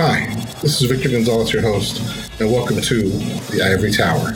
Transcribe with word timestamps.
Hi, 0.00 0.32
this 0.62 0.80
is 0.80 0.88
Victor 0.88 1.08
Gonzalez, 1.08 1.52
your 1.52 1.60
host, 1.60 2.00
and 2.40 2.52
welcome 2.52 2.80
to 2.80 3.02
the 3.50 3.68
Ivory 3.68 3.90
Tower. 3.90 4.32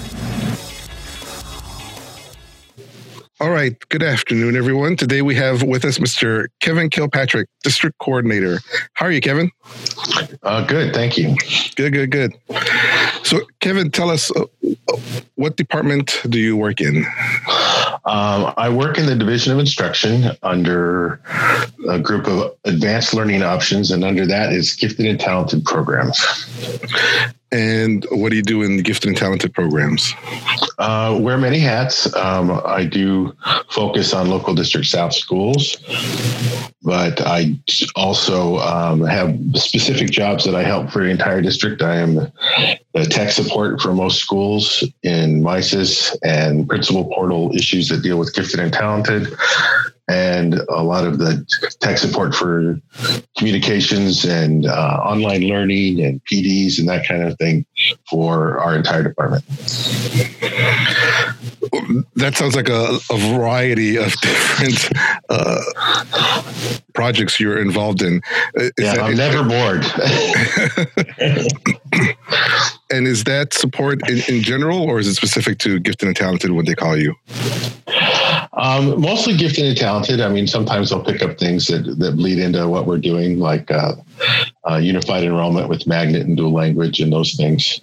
All 3.39 3.51
right. 3.51 3.77
Good 3.89 4.03
afternoon, 4.03 4.57
everyone. 4.57 4.97
Today 4.97 5.23
we 5.23 5.37
have 5.37 5.63
with 5.63 5.85
us 5.85 5.99
Mr. 5.99 6.47
Kevin 6.61 6.91
Kilpatrick, 6.91 7.49
District 7.63 7.97
Coordinator. 7.99 8.59
How 8.95 9.07
are 9.07 9.13
you, 9.13 9.21
Kevin? 9.21 9.53
Uh, 10.43 10.67
good. 10.67 10.93
Thank 10.93 11.17
you. 11.17 11.37
Good, 11.77 11.93
good, 11.93 12.11
good. 12.11 12.33
So, 13.33 13.41
Kevin, 13.61 13.91
tell 13.91 14.11
us 14.11 14.31
uh, 14.37 14.45
what 15.37 15.57
department 15.57 16.21
do 16.29 16.39
you 16.39 16.55
work 16.55 16.83
in? 16.83 17.07
Um, 18.05 18.53
I 18.59 18.69
work 18.69 18.99
in 18.99 19.07
the 19.07 19.17
Division 19.17 19.55
of 19.55 19.59
Instruction 19.59 20.37
under 20.43 21.19
a 21.89 21.99
group 21.99 22.27
of 22.27 22.55
advanced 22.65 23.15
learning 23.15 23.43
options, 23.43 23.91
and 23.91 24.05
under 24.05 24.27
that 24.27 24.53
is 24.53 24.75
gifted 24.75 25.07
and 25.07 25.19
talented 25.19 25.65
programs. 25.65 26.21
And 27.53 28.07
what 28.11 28.31
do 28.31 28.37
you 28.37 28.43
do 28.43 28.63
in 28.63 28.79
gifted 28.79 29.09
and 29.09 29.17
talented 29.17 29.53
programs? 29.53 30.15
Uh, 30.79 31.19
wear 31.21 31.37
many 31.37 31.59
hats. 31.59 32.13
Um, 32.17 32.63
I 32.65 32.87
do 32.87 33.37
focus 33.71 34.15
on 34.15 34.31
local 34.31 34.55
district 34.55 34.87
South 34.87 35.13
schools, 35.13 35.77
but 36.83 37.21
I 37.21 37.59
also 37.95 38.57
um, 38.59 39.03
have 39.05 39.39
specific 39.55 40.11
jobs 40.11 40.45
that 40.45 40.55
I 40.55 40.63
help 40.63 40.91
for 40.91 41.03
the 41.03 41.11
entire 41.11 41.43
district. 41.43 41.83
I 41.83 41.97
am 41.97 42.15
the 42.95 43.05
tech 43.05 43.31
support 43.31 43.83
for 43.83 43.93
most 43.93 44.19
schools 44.19 44.83
in 45.03 45.43
MISIS 45.43 46.17
and 46.23 46.67
principal 46.67 47.05
portal 47.05 47.55
issues 47.55 47.89
that 47.91 48.03
deal 48.03 48.19
with 48.19 48.35
gifted 48.35 48.61
and 48.61 48.73
talented 48.73 49.29
and 50.13 50.55
a 50.69 50.83
lot 50.83 51.07
of 51.07 51.19
the 51.19 51.47
tech 51.81 51.97
support 51.97 52.35
for 52.35 52.79
communications 53.39 54.25
and 54.25 54.67
uh, 54.67 55.01
online 55.03 55.43
learning 55.43 56.05
and 56.05 56.23
PDs 56.25 56.79
and 56.79 56.87
that 56.89 57.09
kind 57.09 57.23
of 57.23 57.39
thing 57.39 57.65
for 58.11 58.59
our 58.59 58.77
entire 58.77 59.03
department. 59.03 59.45
That 62.17 62.35
sounds 62.37 62.55
like 62.55 62.69
a, 62.69 62.99
a 63.11 63.17
variety 63.35 63.97
of 63.97 64.13
different 64.21 64.91
uh, 65.31 65.63
projects 66.95 67.41
you're 67.41 67.61
involved 67.61 68.03
in. 68.03 68.21
Is 68.55 68.73
yeah, 68.79 68.95
that, 68.95 69.03
I'm 69.03 69.17
never 69.17 69.43
bored. 69.43 69.85
and 72.93 73.07
is 73.09 73.25
that 73.25 73.55
support 73.55 74.07
in, 74.11 74.21
in 74.29 74.43
general, 74.43 74.83
or 74.83 74.99
is 74.99 75.07
it 75.07 75.15
specific 75.15 75.59
to 75.61 75.81
gifted 75.81 76.09
and 76.09 76.17
talented 76.17 76.51
when 76.53 76.67
they 76.67 76.75
call 76.75 76.99
you? 76.99 77.15
Um, 78.55 79.01
mostly 79.01 79.35
gifted 79.35 79.65
and 79.65 79.77
talented. 79.77 80.21
I 80.21 80.29
mean, 80.29 80.47
sometimes 80.47 80.91
they'll 80.91 81.03
pick 81.03 81.23
up 81.23 81.39
things 81.39 81.69
that, 81.69 81.99
that 81.99 82.17
bleed 82.17 82.39
into 82.39 82.69
what 82.69 82.87
we're 82.87 82.99
doing, 82.99 83.39
like 83.39 83.71
uh, 83.71 83.95
uh, 84.69 84.77
unified 84.77 85.25
enrollment 85.25 85.71
with 85.71 85.87
magnet 85.87 86.27
and 86.27 86.37
dual 86.37 86.53
language 86.53 87.01
and 87.01 87.11
those 87.11 87.35
things. 87.35 87.81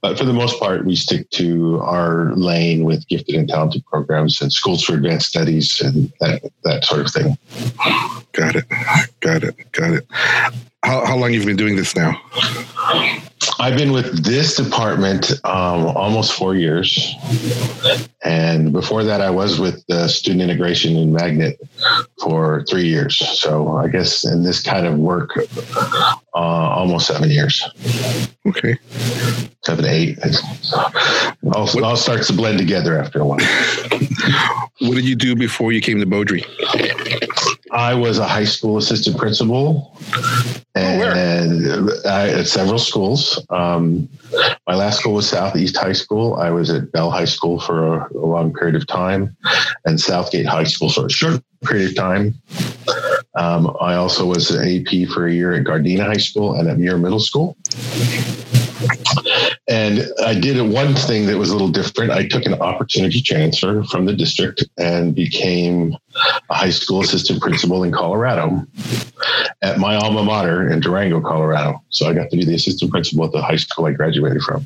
But 0.00 0.18
for 0.18 0.24
the 0.24 0.32
most 0.32 0.58
part, 0.58 0.84
we 0.84 0.96
stick 0.96 1.30
to 1.30 1.78
our 1.82 2.34
lane 2.34 2.82
with 2.82 3.06
gifted 3.06 3.36
and 3.36 3.48
talented 3.48 3.86
programs 3.86 4.40
and 4.40 4.52
schools 4.52 4.82
for 4.82 4.94
advanced 4.94 5.28
studies 5.28 5.80
and 5.80 6.12
that, 6.20 6.50
that 6.64 6.84
sort 6.84 7.02
of 7.02 7.12
thing. 7.12 7.38
Got 8.32 8.56
it. 8.56 8.64
Got 9.20 9.44
it. 9.44 9.72
Got 9.72 9.92
it. 9.92 10.06
How, 10.82 11.06
how 11.06 11.16
long 11.16 11.32
have 11.32 11.42
you 11.42 11.46
been 11.46 11.56
doing 11.56 11.76
this 11.76 11.94
now? 11.94 12.20
I've 13.60 13.76
been 13.76 13.92
with 13.92 14.24
this 14.24 14.56
department 14.56 15.32
um, 15.44 15.86
almost 15.96 16.32
four 16.32 16.54
years, 16.54 17.14
and 18.22 18.72
before 18.72 19.02
that, 19.02 19.20
I 19.20 19.30
was 19.30 19.58
with 19.58 19.84
the 19.88 20.06
student 20.08 20.42
integration 20.42 20.96
in 20.96 21.12
Magnet 21.12 21.58
for 22.22 22.64
three 22.70 22.86
years. 22.86 23.18
So 23.40 23.76
I 23.76 23.88
guess 23.88 24.24
in 24.24 24.44
this 24.44 24.62
kind 24.62 24.86
of 24.86 24.98
work, 24.98 25.36
uh, 25.36 26.38
almost 26.38 27.08
seven 27.08 27.30
years. 27.30 27.62
Okay, 28.46 28.78
seven, 29.64 29.84
to 29.84 29.90
eight. 29.90 30.18
All, 31.52 31.84
all 31.84 31.96
starts 31.96 32.28
to 32.28 32.34
blend 32.34 32.58
together 32.58 32.96
after 32.98 33.20
a 33.20 33.26
while. 33.26 33.38
what 34.80 34.94
did 34.94 35.04
you 35.04 35.16
do 35.16 35.34
before 35.34 35.72
you 35.72 35.80
came 35.80 35.98
to 35.98 36.06
Beaudry? 36.06 36.44
I 37.72 37.94
was 37.94 38.18
a 38.18 38.26
high 38.26 38.44
school 38.44 38.78
assistant 38.78 39.16
principal 39.16 39.96
and 40.74 41.02
oh, 41.02 42.00
I, 42.04 42.28
at 42.30 42.46
several 42.46 42.78
schools. 42.78 43.44
Um, 43.50 44.08
my 44.66 44.74
last 44.74 45.00
school 45.00 45.14
was 45.14 45.28
Southeast 45.28 45.76
High 45.76 45.92
School. 45.92 46.34
I 46.34 46.50
was 46.50 46.70
at 46.70 46.92
Bell 46.92 47.10
High 47.10 47.24
School 47.24 47.60
for 47.60 47.96
a, 47.96 48.12
a, 48.14 48.26
long 48.26 48.52
period 48.52 48.76
of 48.76 48.86
time 48.86 49.36
and 49.84 50.00
Southgate 50.00 50.46
High 50.46 50.64
School 50.64 50.90
for 50.90 51.06
a 51.06 51.10
short 51.10 51.42
period 51.64 51.90
of 51.90 51.96
time. 51.96 52.34
Um, 53.34 53.76
I 53.80 53.94
also 53.94 54.26
was 54.26 54.50
an 54.50 54.66
AP 54.66 55.08
for 55.08 55.26
a 55.26 55.32
year 55.32 55.52
at 55.54 55.64
Gardena 55.64 56.06
High 56.06 56.18
School 56.18 56.54
and 56.54 56.68
at 56.68 56.78
Muir 56.78 56.98
Middle 56.98 57.20
School. 57.20 57.56
And 59.68 60.10
I 60.24 60.34
did 60.34 60.58
one 60.72 60.94
thing 60.94 61.26
that 61.26 61.36
was 61.36 61.50
a 61.50 61.52
little 61.52 61.68
different. 61.68 62.10
I 62.10 62.26
took 62.26 62.46
an 62.46 62.54
opportunity 62.54 63.20
transfer 63.20 63.84
from 63.84 64.06
the 64.06 64.14
district 64.14 64.64
and 64.78 65.14
became 65.14 65.94
a 66.48 66.54
high 66.54 66.70
school 66.70 67.02
assistant 67.02 67.42
principal 67.42 67.84
in 67.84 67.92
Colorado 67.92 68.66
at 69.60 69.78
my 69.78 69.94
alma 69.94 70.24
mater 70.24 70.70
in 70.70 70.80
Durango, 70.80 71.20
Colorado. 71.20 71.82
So 71.90 72.08
I 72.08 72.14
got 72.14 72.30
to 72.30 72.36
be 72.38 72.46
the 72.46 72.54
assistant 72.54 72.90
principal 72.90 73.26
at 73.26 73.32
the 73.32 73.42
high 73.42 73.56
school 73.56 73.84
I 73.84 73.92
graduated 73.92 74.40
from. 74.40 74.64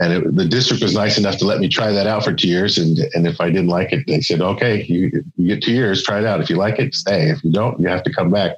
And 0.00 0.12
it, 0.12 0.34
the 0.34 0.46
district 0.46 0.82
was 0.82 0.94
nice 0.94 1.16
enough 1.16 1.36
to 1.38 1.44
let 1.44 1.60
me 1.60 1.68
try 1.68 1.92
that 1.92 2.08
out 2.08 2.24
for 2.24 2.32
two 2.34 2.48
years. 2.48 2.76
And, 2.76 2.98
and 3.14 3.24
if 3.24 3.40
I 3.40 3.50
didn't 3.50 3.68
like 3.68 3.92
it, 3.92 4.04
they 4.08 4.20
said, 4.20 4.40
okay, 4.40 4.82
you, 4.82 5.24
you 5.36 5.46
get 5.46 5.62
two 5.62 5.72
years, 5.72 6.02
try 6.02 6.18
it 6.18 6.26
out. 6.26 6.40
If 6.40 6.50
you 6.50 6.56
like 6.56 6.80
it, 6.80 6.92
stay. 6.96 7.30
If 7.30 7.44
you 7.44 7.52
don't, 7.52 7.78
you 7.78 7.86
have 7.86 8.02
to 8.02 8.12
come 8.12 8.30
back. 8.30 8.56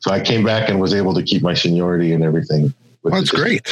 So 0.00 0.12
I 0.12 0.20
came 0.20 0.44
back 0.44 0.68
and 0.68 0.80
was 0.80 0.94
able 0.94 1.12
to 1.14 1.24
keep 1.24 1.42
my 1.42 1.54
seniority 1.54 2.12
and 2.12 2.22
everything. 2.22 2.72
that's 3.02 3.30
great. 3.30 3.66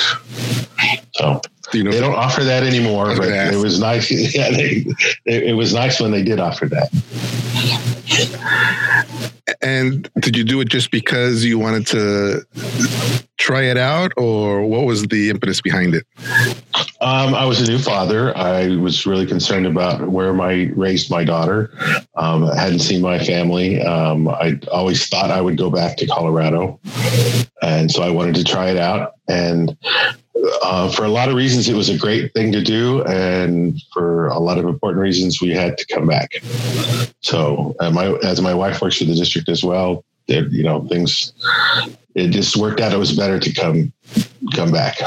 So 1.15 1.41
you 1.73 1.85
know, 1.85 1.91
they 1.91 2.01
don't 2.01 2.15
offer 2.15 2.43
that 2.45 2.63
anymore, 2.63 3.17
but 3.17 3.29
it 3.29 3.57
was 3.57 3.79
nice. 3.81 4.11
Yeah, 4.35 4.51
they, 4.51 4.85
it, 5.27 5.43
it 5.45 5.53
was 5.55 5.73
nice 5.73 6.01
when 6.01 6.11
they 6.11 6.23
did 6.23 6.41
offer 6.41 6.67
that. 6.67 6.91
And 9.61 10.11
did 10.21 10.37
you 10.37 10.45
do 10.45 10.61
it 10.61 10.69
just 10.69 10.91
because 10.91 11.45
you 11.45 11.59
wanted 11.59 11.87
to 11.89 12.45
try 13.39 13.63
it 13.63 13.77
out, 13.77 14.13
or 14.17 14.67
what 14.67 14.85
was 14.85 15.05
the 15.05 15.31
impetus 15.31 15.61
behind 15.61 15.95
it? 15.95 16.07
Um, 17.01 17.35
I 17.35 17.45
was 17.45 17.61
a 17.61 17.71
new 17.71 17.79
father. 17.79 18.37
I 18.37 18.77
was 18.77 19.07
really 19.07 19.27
concerned 19.27 19.67
about 19.67 20.09
where 20.09 20.33
my 20.33 20.71
raised 20.75 21.11
my 21.11 21.25
daughter. 21.25 21.71
Um, 22.17 22.45
I 22.45 22.59
hadn't 22.59 22.81
seen 22.81 23.03
my 23.03 23.19
family. 23.19 23.83
Um, 23.83 24.29
I 24.29 24.59
always 24.73 25.07
thought 25.07 25.31
I 25.31 25.41
would 25.41 25.57
go 25.57 25.71
back 25.71 25.97
to 25.99 26.07
Colorado, 26.07 26.81
and 27.63 27.91
so 27.91 28.03
I 28.03 28.11
wanted 28.11 28.35
to 28.37 28.45
try 28.45 28.71
it 28.71 28.79
out. 28.79 29.13
And 29.29 29.77
uh, 30.63 30.91
for 30.91 31.05
a 31.05 31.09
lot 31.09 31.29
of 31.29 31.35
reasons, 31.35 31.69
it 31.69 31.75
was 31.75 31.89
a 31.89 31.97
great 31.97 32.33
thing 32.35 32.53
to 32.53 32.63
do, 32.63 33.03
and 33.05 33.81
for 33.93 34.29
a 34.29 34.39
lot 34.39 34.59
of 34.59 34.65
important 34.65 35.01
reasons, 35.01 35.41
we 35.41 35.51
had 35.51 35.79
to 35.79 35.87
come 35.87 36.07
back. 36.07 36.33
So, 37.21 37.75
uh, 37.81 37.91
my 37.91 38.07
as 38.25 38.41
my 38.41 38.55
wife 38.55 38.81
works 38.81 38.99
for 38.99 39.05
the 39.05 39.15
district 39.15 39.49
as 39.49 39.63
well, 39.63 40.05
you 40.27 40.63
know, 40.63 40.87
things 40.89 41.33
it 42.15 42.29
just 42.29 42.57
worked 42.57 42.81
out. 42.81 42.93
It 42.93 42.99
was 42.99 43.17
better 43.17 43.39
to 43.39 43.53
come 43.53 43.93
come 44.55 44.73
back. 44.73 44.99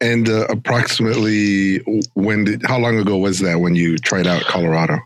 And 0.00 0.28
uh, 0.28 0.46
approximately 0.48 1.78
when 2.14 2.44
did 2.44 2.62
how 2.66 2.78
long 2.78 2.98
ago 2.98 3.16
was 3.16 3.38
that 3.40 3.60
when 3.60 3.74
you 3.74 3.96
tried 3.98 4.26
out 4.26 4.42
Colorado? 4.42 4.98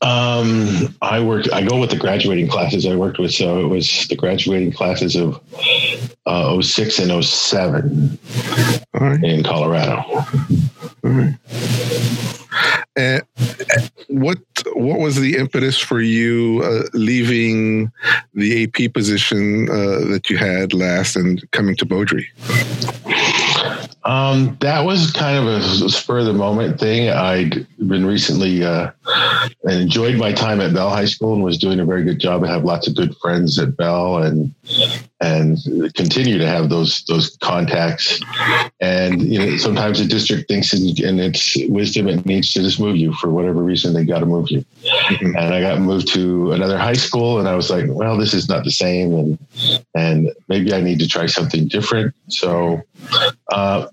Um, 0.00 0.94
I 1.02 1.20
worked. 1.20 1.52
I 1.52 1.62
go 1.62 1.80
with 1.80 1.90
the 1.90 1.96
graduating 1.96 2.48
classes 2.48 2.86
I 2.86 2.94
worked 2.94 3.18
with, 3.18 3.32
so 3.32 3.60
it 3.60 3.66
was 3.66 4.06
the 4.08 4.14
graduating 4.14 4.72
classes 4.72 5.16
of 5.16 5.40
uh, 6.24 6.60
06 6.60 6.98
and 7.00 7.24
07 7.24 8.18
right. 8.94 9.24
in 9.24 9.42
Colorado. 9.42 10.04
All 10.06 11.10
right. 11.10 11.34
And 12.96 13.22
what 14.08 14.38
what 14.74 14.98
was 14.98 15.16
the 15.16 15.36
impetus 15.36 15.78
for 15.78 16.00
you 16.00 16.62
uh, 16.64 16.88
leaving 16.92 17.90
the 18.34 18.64
AP 18.64 18.92
position 18.92 19.68
uh, 19.68 20.08
that 20.10 20.28
you 20.28 20.36
had 20.36 20.74
last 20.74 21.16
and 21.16 21.48
coming 21.52 21.76
to 21.76 21.86
Beaudry? 21.86 22.26
Um, 24.08 24.56
that 24.60 24.86
was 24.86 25.10
kind 25.10 25.36
of 25.36 25.46
a 25.46 25.90
spur 25.90 26.20
of 26.20 26.24
the 26.24 26.32
moment 26.32 26.80
thing. 26.80 27.10
I'd 27.10 27.66
been 27.76 28.06
recently 28.06 28.64
uh, 28.64 28.90
enjoyed 29.64 30.16
my 30.16 30.32
time 30.32 30.62
at 30.62 30.72
Bell 30.72 30.88
High 30.88 31.04
School 31.04 31.34
and 31.34 31.44
was 31.44 31.58
doing 31.58 31.78
a 31.78 31.84
very 31.84 32.04
good 32.04 32.18
job. 32.18 32.42
I 32.42 32.48
have 32.48 32.64
lots 32.64 32.88
of 32.88 32.96
good 32.96 33.14
friends 33.18 33.58
at 33.58 33.76
Bell 33.76 34.16
and 34.22 34.54
and 35.20 35.58
continue 35.94 36.38
to 36.38 36.46
have 36.46 36.70
those 36.70 37.04
those 37.04 37.36
contacts. 37.42 38.18
And 38.80 39.20
you 39.20 39.38
know, 39.40 39.56
sometimes 39.58 39.98
the 39.98 40.06
district 40.06 40.48
thinks 40.48 40.72
in, 40.72 41.04
in 41.04 41.20
its 41.20 41.58
wisdom 41.68 42.08
it 42.08 42.24
needs 42.24 42.54
to 42.54 42.62
just 42.62 42.80
move 42.80 42.96
you 42.96 43.12
for 43.12 43.28
whatever 43.28 43.62
reason 43.62 43.92
they 43.92 44.06
got 44.06 44.20
to 44.20 44.26
move 44.26 44.50
you. 44.50 44.64
Mm-hmm. 44.84 45.36
And 45.36 45.54
I 45.54 45.60
got 45.60 45.82
moved 45.82 46.08
to 46.14 46.52
another 46.52 46.78
high 46.78 46.94
school, 46.94 47.40
and 47.40 47.46
I 47.46 47.54
was 47.54 47.68
like, 47.68 47.84
well, 47.88 48.16
this 48.16 48.32
is 48.32 48.48
not 48.48 48.64
the 48.64 48.70
same, 48.70 49.12
and 49.12 49.38
and 49.94 50.32
maybe 50.48 50.72
I 50.72 50.80
need 50.80 50.98
to 51.00 51.08
try 51.08 51.26
something 51.26 51.68
different. 51.68 52.14
So 52.28 52.80
uh, 53.50 53.88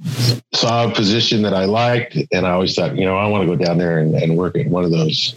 saw 0.53 0.89
a 0.89 0.93
position 0.93 1.41
that 1.43 1.53
I 1.53 1.65
liked, 1.65 2.17
and 2.31 2.45
I 2.45 2.51
always 2.51 2.75
thought, 2.75 2.97
you 2.97 3.05
know, 3.05 3.15
I 3.15 3.27
want 3.27 3.43
to 3.43 3.47
go 3.47 3.55
down 3.55 3.77
there 3.77 3.99
and, 3.99 4.13
and 4.15 4.37
work 4.37 4.57
at 4.57 4.67
one 4.67 4.83
of 4.83 4.91
those 4.91 5.33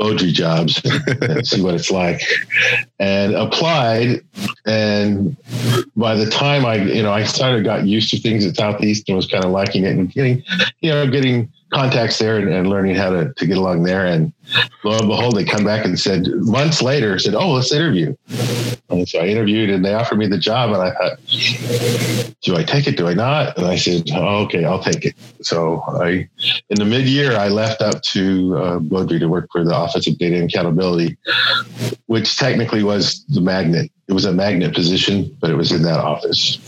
Beaudry 0.00 0.32
jobs 0.32 0.80
and, 1.20 1.46
see 1.46 1.62
what 1.62 1.74
it's 1.74 1.90
like, 1.90 2.20
and 2.98 3.34
applied. 3.34 4.22
And 4.66 5.36
by 5.94 6.16
the 6.16 6.28
time 6.28 6.66
I, 6.66 6.76
you 6.76 7.02
know, 7.02 7.12
I 7.12 7.24
started 7.24 7.64
got 7.64 7.86
used 7.86 8.10
to 8.10 8.18
things 8.18 8.44
at 8.44 8.56
Southeast 8.56 9.08
and 9.08 9.16
was 9.16 9.26
kind 9.26 9.44
of 9.44 9.52
liking 9.52 9.84
it 9.84 9.96
and 9.96 10.10
getting, 10.10 10.42
you 10.80 10.90
know, 10.90 11.08
getting 11.08 11.52
contacts 11.72 12.18
there 12.18 12.38
and, 12.38 12.48
and, 12.48 12.68
learning 12.68 12.96
how 12.96 13.10
to, 13.10 13.32
to 13.34 13.46
get 13.46 13.56
along 13.56 13.84
there. 13.84 14.06
And 14.06 14.32
lo 14.82 14.98
and 14.98 15.08
behold, 15.08 15.36
they 15.36 15.44
come 15.44 15.64
back 15.64 15.84
and 15.84 15.98
said 15.98 16.26
months 16.28 16.82
later, 16.82 17.18
said, 17.18 17.34
"Oh, 17.34 17.52
let's 17.52 17.72
interview." 17.72 18.16
And 18.90 19.08
so 19.08 19.20
I 19.20 19.26
interviewed, 19.26 19.70
and 19.70 19.84
they 19.84 19.94
offered 19.94 20.18
me 20.18 20.26
the 20.26 20.38
job, 20.38 20.70
and 20.70 20.82
I 20.82 20.90
thought, 20.90 21.18
"Do 22.42 22.56
I 22.56 22.62
take 22.62 22.86
it? 22.86 22.96
Do 22.96 23.08
I 23.08 23.14
not?" 23.14 23.56
And 23.56 23.66
I 23.66 23.76
said, 23.76 24.10
oh, 24.12 24.42
"Okay, 24.44 24.64
I'll 24.64 24.82
take 24.82 25.06
it." 25.06 25.14
So 25.42 25.82
I, 25.88 26.28
in 26.68 26.76
the 26.76 26.84
mid-year, 26.84 27.36
I 27.36 27.48
left 27.48 27.80
up 27.80 28.02
to 28.02 28.56
uh, 28.56 29.06
to 29.06 29.26
work 29.26 29.48
for 29.50 29.64
the 29.64 29.74
Office 29.74 30.06
of 30.06 30.18
Data 30.18 30.36
and 30.36 30.50
Accountability, 30.50 31.16
which 32.06 32.36
technically 32.36 32.82
was 32.82 33.24
the 33.28 33.40
magnet. 33.40 33.90
It 34.06 34.12
was 34.12 34.26
a 34.26 34.32
magnet 34.32 34.74
position, 34.74 35.34
but 35.40 35.50
it 35.50 35.56
was 35.56 35.72
in 35.72 35.82
that 35.82 35.98
office 35.98 36.58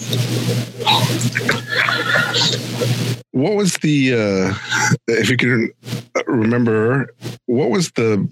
what 3.36 3.54
was 3.54 3.76
the 3.78 4.14
uh, 4.14 4.54
if 5.08 5.28
you 5.28 5.36
can 5.36 5.70
remember 6.26 7.10
what 7.46 7.70
was 7.70 7.92
the 7.92 8.28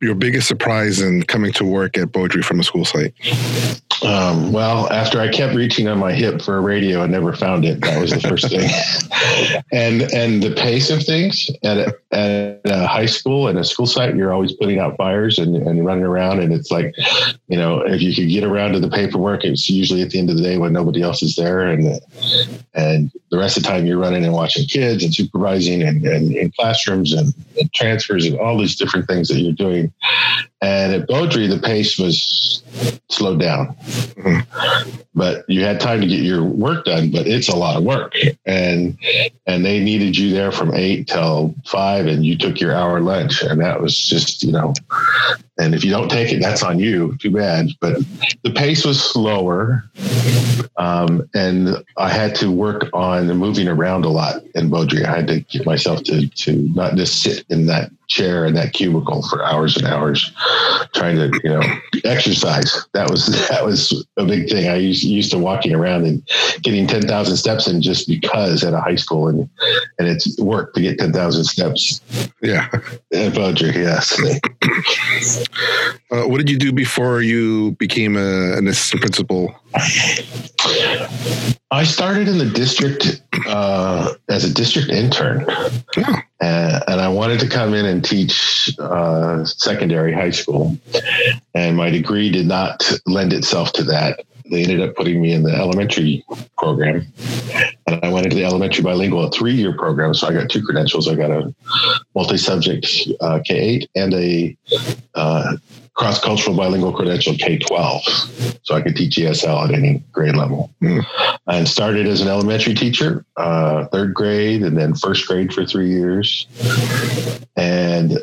your 0.00 0.14
biggest 0.14 0.48
surprise 0.48 1.00
in 1.00 1.24
coming 1.24 1.52
to 1.52 1.64
work 1.64 1.98
at 1.98 2.08
Beaudry 2.08 2.44
from 2.44 2.60
a 2.60 2.62
school 2.62 2.84
site? 2.84 3.12
Um, 4.04 4.52
well 4.52 4.90
after 4.92 5.20
i 5.20 5.28
kept 5.28 5.54
reaching 5.54 5.86
on 5.86 5.98
my 5.98 6.12
hip 6.12 6.42
for 6.42 6.56
a 6.56 6.60
radio 6.60 7.02
and 7.02 7.12
never 7.12 7.34
found 7.34 7.64
it. 7.64 7.80
That 7.82 8.00
was 8.00 8.10
the 8.10 8.20
first 8.20 8.48
thing. 8.48 8.68
And 9.72 10.02
and 10.12 10.42
the 10.42 10.54
pace 10.54 10.90
of 10.90 11.02
things 11.02 11.48
at 11.64 11.78
a, 11.78 11.94
at 12.12 12.60
a 12.64 12.86
high 12.86 13.06
school 13.06 13.48
and 13.48 13.58
a 13.58 13.64
school 13.64 13.86
site 13.86 14.14
you're 14.16 14.32
always 14.32 14.52
putting 14.52 14.78
out 14.78 14.96
fires 14.96 15.38
and, 15.38 15.56
and 15.56 15.86
running 15.86 16.04
around. 16.04 16.40
And 16.40 16.52
it's 16.52 16.70
like 16.70 16.94
you 17.48 17.56
know 17.56 17.80
if 17.80 18.02
you 18.02 18.14
could 18.14 18.28
get 18.28 18.44
around 18.44 18.72
to 18.72 18.80
the 18.80 18.90
paperwork 18.90 19.44
it's 19.44 19.68
usually 19.70 20.02
at 20.02 20.10
the 20.10 20.18
end 20.18 20.30
of 20.30 20.36
the 20.36 20.42
day 20.42 20.58
when 20.58 20.72
nobody 20.72 21.02
else 21.02 21.22
is 21.22 21.36
there. 21.36 21.66
And 21.66 22.00
and 22.74 23.12
the 23.32 23.38
rest 23.38 23.56
of 23.56 23.62
the 23.62 23.68
time 23.68 23.86
you're 23.86 23.98
running 23.98 24.24
and 24.24 24.34
watching 24.34 24.66
kids 24.66 25.02
and 25.02 25.14
supervising 25.14 25.82
and, 25.82 26.04
and 26.04 26.36
in 26.36 26.52
classrooms 26.52 27.14
and, 27.14 27.32
and, 27.58 27.72
transfers 27.72 28.26
and 28.26 28.38
all 28.38 28.51
these 28.56 28.76
different 28.76 29.06
things 29.06 29.28
that 29.28 29.40
you're 29.40 29.52
doing. 29.52 29.92
And 30.62 30.94
at 30.94 31.08
Beaudry, 31.08 31.48
the 31.48 31.58
pace 31.58 31.98
was 31.98 32.62
slowed 33.10 33.40
down. 33.40 33.76
But 35.14 35.44
you 35.48 35.62
had 35.62 35.80
time 35.80 36.00
to 36.00 36.06
get 36.06 36.20
your 36.20 36.42
work 36.42 36.86
done, 36.86 37.10
but 37.10 37.26
it's 37.26 37.48
a 37.48 37.56
lot 37.56 37.76
of 37.76 37.84
work. 37.84 38.14
And 38.46 38.96
and 39.46 39.64
they 39.64 39.80
needed 39.80 40.16
you 40.16 40.30
there 40.32 40.52
from 40.52 40.72
eight 40.72 41.08
till 41.08 41.54
five 41.66 42.06
and 42.06 42.24
you 42.24 42.38
took 42.38 42.60
your 42.60 42.74
hour 42.74 43.00
lunch. 43.00 43.42
And 43.42 43.60
that 43.60 43.82
was 43.82 43.94
just, 43.96 44.42
you 44.42 44.52
know, 44.52 44.72
and 45.58 45.74
if 45.74 45.84
you 45.84 45.90
don't 45.90 46.08
take 46.08 46.32
it, 46.32 46.40
that's 46.40 46.62
on 46.62 46.78
you. 46.78 47.16
Too 47.18 47.30
bad. 47.30 47.68
But 47.80 47.98
the 48.42 48.52
pace 48.52 48.84
was 48.84 49.02
slower. 49.02 49.84
Um, 50.78 51.28
and 51.34 51.76
I 51.98 52.08
had 52.08 52.34
to 52.36 52.50
work 52.50 52.88
on 52.94 53.28
moving 53.36 53.68
around 53.68 54.04
a 54.04 54.08
lot 54.08 54.42
in 54.54 54.70
Beaudry. 54.70 55.04
I 55.04 55.16
had 55.16 55.26
to 55.26 55.40
get 55.40 55.66
myself 55.66 56.02
to, 56.04 56.26
to 56.26 56.52
not 56.74 56.94
just 56.94 57.22
sit 57.22 57.44
in 57.50 57.66
that 57.66 57.90
chair 58.08 58.46
in 58.46 58.54
that 58.54 58.72
cubicle 58.72 59.22
for 59.28 59.44
hours 59.44 59.76
and 59.76 59.86
hours 59.86 60.32
trying 60.94 61.16
to 61.16 61.40
you 61.42 61.50
know 61.50 61.62
exercise. 62.04 62.86
That 62.94 63.10
was 63.10 63.26
that 63.48 63.64
was 63.64 64.06
a 64.16 64.24
big 64.24 64.48
thing. 64.48 64.68
I 64.68 64.76
used, 64.76 65.02
used 65.02 65.30
to 65.32 65.38
walking 65.38 65.74
around 65.74 66.04
and 66.06 66.26
getting 66.62 66.86
10,000 66.86 67.36
steps 67.36 67.66
in 67.66 67.82
just 67.82 68.08
because 68.08 68.64
at 68.64 68.74
a 68.74 68.80
high 68.80 68.96
school 68.96 69.28
and 69.28 69.48
and 69.98 70.08
it's 70.08 70.38
work 70.38 70.74
to 70.74 70.80
get 70.80 70.98
10,000 70.98 71.44
steps. 71.44 72.00
Yeah. 72.42 72.68
At 73.12 73.32
Beaudry, 73.34 73.74
yes. 73.74 74.18
Uh, 76.10 76.28
what 76.28 76.38
did 76.38 76.50
you 76.50 76.58
do 76.58 76.72
before 76.72 77.22
you 77.22 77.72
became 77.72 78.16
a, 78.16 78.56
an 78.56 78.68
assistant 78.68 79.00
principal 79.02 79.54
I 81.72 81.84
started 81.84 82.28
in 82.28 82.36
the 82.36 82.50
district 82.52 83.22
uh, 83.46 84.12
as 84.28 84.44
a 84.44 84.52
district 84.52 84.90
intern, 84.90 85.46
yeah. 85.96 86.20
and, 86.40 86.84
and, 86.86 87.00
I 87.00 87.08
wanted 87.08 87.40
to 87.40 87.48
come 87.48 87.72
in 87.72 87.86
and 87.86 88.04
teach 88.04 88.70
uh, 88.78 89.42
secondary 89.44 90.12
high 90.12 90.30
school, 90.30 90.76
and 91.54 91.74
my 91.74 91.88
degree 91.88 92.30
did 92.30 92.46
not 92.46 92.92
lend 93.06 93.32
itself 93.32 93.72
to 93.72 93.84
that. 93.84 94.20
They 94.50 94.64
ended 94.64 94.82
up 94.82 94.96
putting 94.96 95.22
me 95.22 95.32
in 95.32 95.44
the 95.44 95.54
elementary 95.54 96.22
program, 96.58 97.06
and 97.86 98.04
I 98.04 98.10
went 98.10 98.26
into 98.26 98.36
the 98.36 98.44
elementary 98.44 98.84
bilingual, 98.84 99.30
three-year 99.30 99.74
program. 99.78 100.12
So 100.12 100.28
I 100.28 100.34
got 100.34 100.50
two 100.50 100.62
credentials. 100.62 101.08
I 101.08 101.14
got 101.14 101.30
a 101.30 101.54
multi-subject 102.14 102.86
uh, 103.22 103.40
K 103.46 103.58
eight 103.58 103.90
and 103.94 104.12
a 104.12 104.56
uh, 105.14 105.56
cross 105.94 106.20
cultural 106.20 106.56
bilingual 106.56 106.92
credential 106.92 107.34
K 107.34 107.58
12. 107.58 108.02
So 108.62 108.74
I 108.74 108.82
could 108.82 108.96
teach 108.96 109.16
ESL 109.16 109.68
at 109.68 109.74
any 109.74 110.02
grade 110.12 110.36
level. 110.36 110.70
Mm. 110.82 111.04
And 111.48 111.66
started 111.66 112.06
as 112.06 112.20
an 112.20 112.28
elementary 112.28 112.72
teacher, 112.72 113.24
uh, 113.36 113.86
third 113.86 114.14
grade, 114.14 114.62
and 114.62 114.78
then 114.78 114.94
first 114.94 115.26
grade 115.26 115.52
for 115.52 115.66
three 115.66 115.90
years. 115.90 116.46
And 117.56 118.18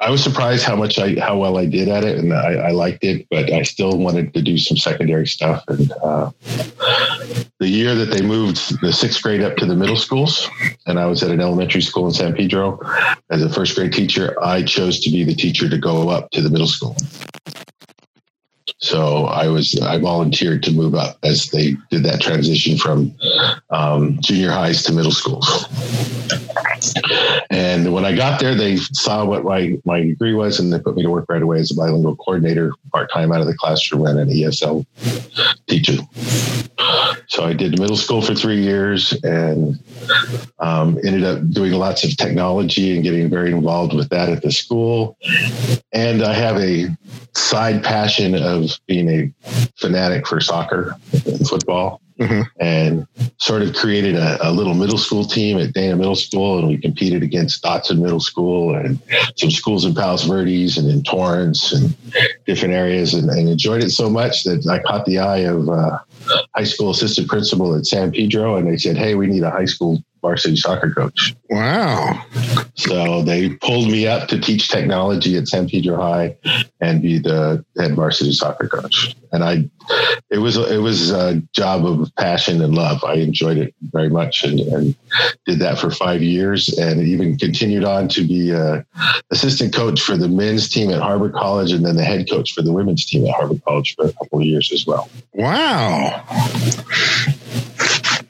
I 0.00 0.10
was 0.10 0.22
surprised 0.22 0.64
how 0.64 0.74
much 0.74 0.98
I, 0.98 1.14
how 1.20 1.38
well 1.38 1.58
I 1.58 1.66
did 1.66 1.88
at 1.88 2.02
it. 2.02 2.18
And 2.18 2.34
I, 2.34 2.54
I 2.54 2.70
liked 2.70 3.04
it, 3.04 3.26
but 3.30 3.52
I 3.52 3.62
still 3.62 3.98
wanted 3.98 4.34
to 4.34 4.42
do 4.42 4.58
some 4.58 4.76
secondary 4.76 5.28
stuff. 5.28 5.62
And 5.68 5.92
uh, 6.02 6.30
the 7.60 7.68
year 7.68 7.94
that 7.94 8.06
they 8.06 8.22
moved 8.22 8.80
the 8.80 8.92
sixth 8.92 9.22
grade 9.22 9.42
up 9.42 9.56
to 9.58 9.66
the 9.66 9.76
middle 9.76 9.96
schools, 9.96 10.48
and 10.86 10.98
I 10.98 11.06
was 11.06 11.22
at 11.22 11.30
an 11.30 11.40
elementary 11.40 11.82
school 11.82 12.06
in 12.06 12.12
San 12.12 12.34
Pedro 12.34 12.80
as 13.30 13.42
a 13.42 13.48
first 13.48 13.76
grade 13.76 13.92
teacher, 13.92 14.34
I 14.42 14.64
chose 14.64 14.98
to 15.00 15.10
be 15.10 15.22
the 15.22 15.34
teacher 15.34 15.68
to 15.68 15.78
go 15.78 16.08
up 16.08 16.30
to 16.32 16.42
the 16.42 16.50
middle 16.50 16.66
school. 16.66 16.96
So 18.80 19.26
I 19.26 19.48
was 19.48 19.78
I 19.82 19.98
volunteered 19.98 20.62
to 20.64 20.72
move 20.72 20.94
up 20.94 21.18
as 21.22 21.46
they 21.46 21.76
did 21.90 22.02
that 22.04 22.20
transition 22.20 22.78
from 22.78 23.14
um, 23.70 24.18
junior 24.20 24.50
highs 24.50 24.82
to 24.84 24.92
middle 24.92 25.12
schools. 25.12 25.66
And 27.50 27.92
when 27.92 28.04
I 28.04 28.14
got 28.14 28.40
there, 28.40 28.54
they 28.54 28.76
saw 28.76 29.24
what 29.24 29.44
my, 29.44 29.78
my 29.84 30.00
degree 30.02 30.34
was, 30.34 30.58
and 30.58 30.72
they 30.72 30.78
put 30.78 30.96
me 30.96 31.02
to 31.02 31.10
work 31.10 31.26
right 31.28 31.42
away 31.42 31.58
as 31.58 31.70
a 31.70 31.74
bilingual 31.74 32.16
coordinator, 32.16 32.72
part 32.92 33.12
time 33.12 33.32
out 33.32 33.40
of 33.40 33.46
the 33.46 33.56
classroom, 33.56 34.06
and 34.06 34.18
an 34.18 34.28
ESL 34.28 34.86
teacher. 35.66 35.98
So 37.26 37.44
I 37.44 37.52
did 37.52 37.78
middle 37.78 37.96
school 37.96 38.22
for 38.22 38.34
three 38.34 38.62
years 38.62 39.12
and 39.22 39.78
um, 40.58 40.98
ended 41.04 41.24
up 41.24 41.48
doing 41.50 41.72
lots 41.72 42.04
of 42.04 42.16
technology 42.16 42.94
and 42.94 43.04
getting 43.04 43.28
very 43.28 43.52
involved 43.52 43.92
with 43.92 44.08
that 44.08 44.28
at 44.28 44.42
the 44.42 44.50
school. 44.50 45.18
And 45.92 46.22
I 46.22 46.32
have 46.32 46.56
a 46.56 46.88
side 47.34 47.82
passion 47.82 48.34
of 48.34 48.70
being 48.86 49.08
a 49.08 49.32
fanatic 49.76 50.26
for 50.26 50.40
soccer 50.40 50.96
and 51.12 51.48
football. 51.48 52.00
Mm-hmm. 52.20 52.42
and 52.60 53.06
sort 53.38 53.62
of 53.62 53.74
created 53.74 54.14
a, 54.14 54.46
a, 54.46 54.52
little 54.52 54.74
middle 54.74 54.98
school 54.98 55.24
team 55.24 55.58
at 55.58 55.72
Dana 55.72 55.96
Middle 55.96 56.14
School, 56.14 56.58
and 56.58 56.68
we 56.68 56.76
competed 56.76 57.22
against 57.22 57.62
Dodson 57.62 58.02
Middle 58.02 58.20
School 58.20 58.74
and 58.74 59.00
some 59.38 59.50
schools 59.50 59.86
in 59.86 59.94
Palos 59.94 60.24
Verdes 60.24 60.76
and 60.76 60.90
in 60.90 61.02
Torrance 61.02 61.72
and 61.72 61.96
different 62.44 62.74
areas, 62.74 63.14
and, 63.14 63.30
and 63.30 63.48
enjoyed 63.48 63.82
it 63.82 63.92
so 63.92 64.10
much 64.10 64.44
that 64.44 64.66
I 64.70 64.80
caught 64.80 65.06
the 65.06 65.18
eye 65.18 65.46
of 65.46 65.66
uh, 65.70 65.98
high 66.54 66.64
school 66.64 66.90
assistant 66.90 67.26
principal 67.26 67.74
at 67.74 67.86
San 67.86 68.12
Pedro, 68.12 68.56
and 68.56 68.70
they 68.70 68.76
said, 68.76 68.98
"Hey, 68.98 69.14
we 69.14 69.26
need 69.26 69.42
a 69.42 69.50
high 69.50 69.64
school 69.64 70.04
varsity 70.20 70.56
soccer 70.56 70.92
coach." 70.92 71.34
Wow! 71.48 72.24
So 72.74 73.22
they 73.22 73.50
pulled 73.50 73.90
me 73.90 74.06
up 74.06 74.28
to 74.28 74.38
teach 74.40 74.68
technology 74.68 75.36
at 75.36 75.48
San 75.48 75.68
Pedro 75.68 75.96
High 75.96 76.36
and 76.80 77.02
be 77.02 77.18
the 77.18 77.64
head 77.78 77.94
varsity 77.94 78.32
soccer 78.32 78.68
coach. 78.68 79.14
And 79.32 79.44
I, 79.44 79.70
it 80.30 80.38
was 80.38 80.56
it 80.56 80.80
was 80.80 81.10
a 81.10 81.42
job 81.52 81.86
of 81.86 82.10
passion 82.16 82.62
and 82.62 82.74
love. 82.74 83.02
I 83.04 83.14
enjoyed 83.14 83.58
it 83.58 83.74
very 83.92 84.08
much, 84.08 84.44
and, 84.44 84.60
and 84.60 84.94
did 85.46 85.58
that 85.60 85.78
for 85.78 85.90
five 85.90 86.22
years, 86.22 86.68
and 86.78 87.00
even 87.00 87.36
continued 87.36 87.84
on 87.84 88.08
to 88.08 88.26
be 88.26 88.50
a 88.50 88.84
assistant 89.30 89.74
coach 89.74 90.00
for 90.00 90.16
the 90.16 90.28
men's 90.28 90.68
team 90.68 90.90
at 90.90 91.00
Harbor 91.00 91.30
College, 91.30 91.72
and 91.72 91.84
then 91.84 91.96
the 91.96 92.04
head 92.04 92.28
coach 92.28 92.52
for 92.52 92.62
the 92.62 92.72
women's 92.72 93.04
team 93.04 93.26
at 93.26 93.34
Harbor 93.34 93.60
College 93.66 93.94
for 93.96 94.06
a 94.06 94.12
couple 94.12 94.40
of 94.40 94.46
years 94.46 94.70
as 94.72 94.86
well. 94.86 95.08
Wow. 95.32 96.24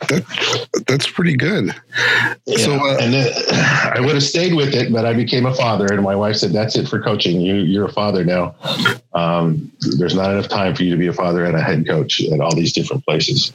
That, 0.09 0.69
that's 0.87 1.11
pretty 1.11 1.37
good. 1.37 1.75
Yeah. 2.47 2.57
So, 2.59 2.75
uh, 2.75 2.99
and 3.01 3.13
then 3.13 3.33
I 3.53 4.01
would 4.01 4.15
have 4.15 4.23
stayed 4.23 4.55
with 4.55 4.75
it, 4.75 4.93
but 4.93 5.05
I 5.05 5.13
became 5.13 5.47
a 5.47 5.55
father, 5.55 5.87
and 5.87 6.03
my 6.03 6.15
wife 6.15 6.37
said, 6.37 6.53
"That's 6.53 6.77
it 6.77 6.89
for 6.89 7.01
coaching. 7.01 7.41
You, 7.41 7.57
you're 7.57 7.87
a 7.87 7.93
father 7.93 8.25
now. 8.25 8.55
Um, 9.13 9.71
there's 9.99 10.15
not 10.15 10.31
enough 10.31 10.49
time 10.49 10.75
for 10.75 10.85
you 10.85 10.93
to 10.93 10.97
be 10.97 11.09
a 11.09 11.13
father 11.13 11.45
and 11.45 11.57
a 11.57 11.61
head 11.61 11.87
coach 11.87 12.23
at 12.23 12.41
all 12.41 12.55
these 12.55 12.73
different 12.73 13.05
places." 13.05 13.53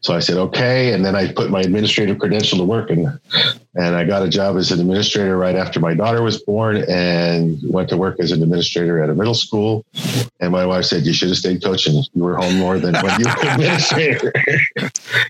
So 0.00 0.14
I 0.14 0.20
said, 0.20 0.38
"Okay," 0.38 0.94
and 0.94 1.04
then 1.04 1.14
I 1.14 1.32
put 1.32 1.50
my 1.50 1.60
administrative 1.60 2.18
credential 2.18 2.58
to 2.58 2.64
work, 2.64 2.90
and 2.90 3.18
and 3.74 3.94
I 3.94 4.04
got 4.04 4.22
a 4.22 4.28
job 4.28 4.56
as 4.56 4.72
an 4.72 4.80
administrator 4.80 5.36
right 5.36 5.54
after 5.54 5.80
my 5.80 5.94
daughter 5.94 6.22
was 6.22 6.42
born, 6.42 6.78
and 6.88 7.58
went 7.62 7.90
to 7.90 7.96
work 7.98 8.18
as 8.20 8.32
an 8.32 8.42
administrator 8.42 9.02
at 9.02 9.10
a 9.10 9.14
middle 9.14 9.34
school. 9.34 9.84
And 10.40 10.50
my 10.50 10.64
wife 10.64 10.86
said, 10.86 11.04
"You 11.04 11.12
should 11.12 11.28
have 11.28 11.38
stayed 11.38 11.62
coaching. 11.62 12.02
You 12.14 12.24
were 12.24 12.36
home 12.36 12.56
more 12.56 12.78
than 12.78 12.94
when 12.94 13.20
you 13.20 13.26
were 13.26 13.34
administrator." 13.50 14.32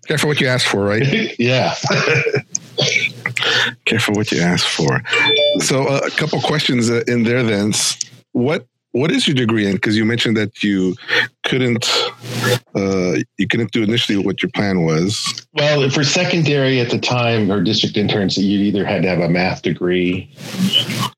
Careful 0.07 0.29
what 0.29 0.41
you 0.41 0.47
ask 0.47 0.67
for, 0.67 0.85
right? 0.85 1.08
yeah. 1.39 1.75
Careful 3.85 4.15
what 4.15 4.31
you 4.31 4.41
ask 4.41 4.67
for. 4.67 5.03
So, 5.59 5.87
uh, 5.87 6.01
a 6.07 6.11
couple 6.11 6.41
questions 6.41 6.91
uh, 6.91 7.03
in 7.07 7.25
there. 7.25 7.43
Then, 7.43 7.73
what 8.33 8.67
what 8.93 9.11
is 9.11 9.29
your 9.29 9.35
degree 9.35 9.67
in? 9.67 9.75
Because 9.75 9.97
you 9.97 10.05
mentioned 10.05 10.37
that 10.37 10.63
you 10.63 10.95
couldn't 11.45 11.89
uh, 12.75 13.17
you 13.37 13.47
couldn't 13.49 13.73
do 13.73 13.83
initially 13.83 14.19
what 14.19 14.43
your 14.43 14.51
plan 14.55 14.85
was. 14.85 15.47
Well, 15.55 15.89
for 15.91 16.05
secondary 16.05 16.81
at 16.81 16.91
the 16.91 16.99
time, 16.99 17.51
or 17.51 17.63
district 17.63 17.97
interns, 17.97 18.37
you 18.37 18.61
either 18.61 18.85
had 18.85 19.03
to 19.03 19.09
have 19.09 19.21
a 19.21 19.29
math 19.29 19.63
degree 19.63 20.31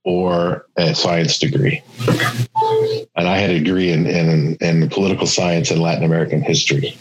or 0.05 0.67
a 0.77 0.95
science 0.95 1.39
degree. 1.39 1.83
And 3.17 3.29
I 3.29 3.39
had 3.39 3.51
a 3.51 3.59
degree 3.59 3.91
in, 3.91 4.07
in, 4.07 4.57
in 4.61 4.89
political 4.89 5.27
science 5.27 5.71
and 5.71 5.81
Latin 5.81 6.05
American 6.05 6.43
history. 6.43 6.97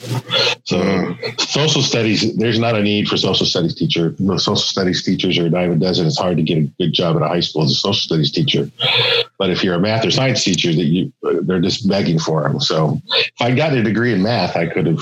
So 0.64 0.80
uh, 0.80 1.16
social 1.38 1.82
studies, 1.82 2.36
there's 2.38 2.60
not 2.60 2.76
a 2.76 2.82
need 2.82 3.08
for 3.08 3.18
social 3.18 3.46
studies 3.46 3.76
teacher. 3.76 4.16
The 4.20 4.40
social 4.40 4.56
studies 4.58 5.04
teachers 5.04 5.38
are 5.38 5.48
a 5.48 5.50
dime 5.50 5.72
a 5.72 5.76
dozen. 5.76 6.08
It's 6.08 6.20
hard 6.20 6.38
to 6.38 6.44
get 6.44 6.58
a 6.58 6.72
good 6.80 6.94
job 6.94 7.16
at 7.16 7.22
a 7.22 7.28
high 7.28 7.40
school 7.40 7.64
as 7.64 7.72
a 7.72 7.76
social 7.76 7.94
studies 7.94 8.32
teacher. 8.32 8.70
But 9.38 9.50
if 9.50 9.64
you're 9.64 9.76
a 9.76 9.80
math 9.80 10.06
or 10.06 10.12
science 10.12 10.44
teacher, 10.44 10.74
that 10.74 10.84
you 10.84 11.12
they're 11.44 11.62
just 11.62 11.88
begging 11.88 12.20
for 12.20 12.44
them. 12.44 12.60
So 12.60 13.02
if 13.16 13.42
I 13.42 13.56
got 13.56 13.74
a 13.74 13.82
degree 13.82 14.14
in 14.14 14.22
math, 14.22 14.56
I 14.56 14.68
could 14.68 14.86
have 14.86 15.02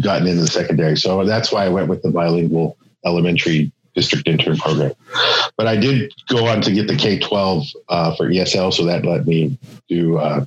gotten 0.00 0.26
into 0.28 0.42
the 0.42 0.48
secondary. 0.48 0.96
So 0.96 1.24
that's 1.24 1.52
why 1.52 1.64
I 1.64 1.68
went 1.68 1.88
with 1.88 2.02
the 2.02 2.10
bilingual 2.10 2.76
elementary 3.04 3.72
district 3.94 4.28
intern 4.28 4.56
program. 4.56 4.92
But 5.56 5.66
I 5.66 5.76
did 5.76 6.12
go 6.28 6.46
on 6.46 6.60
to 6.62 6.72
get 6.72 6.86
the 6.86 6.96
K 6.96 7.18
12 7.18 7.66
uh, 7.88 8.16
for 8.16 8.28
ESL, 8.28 8.72
so 8.72 8.84
that 8.84 9.04
let 9.04 9.26
me 9.26 9.56
do 9.88 10.18
uh, 10.18 10.44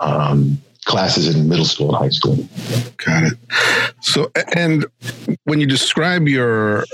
um, 0.00 0.60
classes 0.84 1.34
in 1.34 1.48
middle 1.48 1.64
school 1.64 1.88
and 1.88 1.96
high 1.96 2.10
school. 2.10 2.36
Got 3.04 3.24
it. 3.24 3.38
So, 4.02 4.30
and 4.56 4.86
when 5.44 5.60
you 5.60 5.66
describe 5.66 6.26
your 6.26 6.84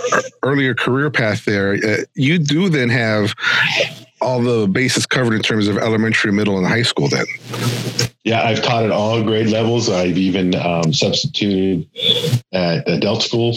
earlier 0.43 0.75
career 0.75 1.11
path 1.11 1.45
there, 1.45 1.75
uh, 1.75 2.05
you 2.15 2.39
do 2.39 2.69
then 2.69 2.91
have 2.91 3.35
all 4.21 4.41
the 4.41 4.67
bases 4.67 5.07
covered 5.07 5.35
in 5.35 5.43
terms 5.43 5.69
of 5.69 5.79
elementary, 5.79 6.33
middle, 6.33 6.59
and 6.59 6.67
high 6.67 6.83
school 6.83 7.09
then. 7.09 7.27
Yeah, 8.25 8.43
I've 8.43 8.61
taught 8.61 8.85
at 8.85 8.91
all 8.91 9.23
grade 9.23 9.51
levels. 9.51 9.89
I've 9.89 10.19
even 10.19 10.55
um, 10.57 10.93
substituted 10.93 11.89
at 12.53 12.89
adult 12.89 13.23
school. 13.23 13.55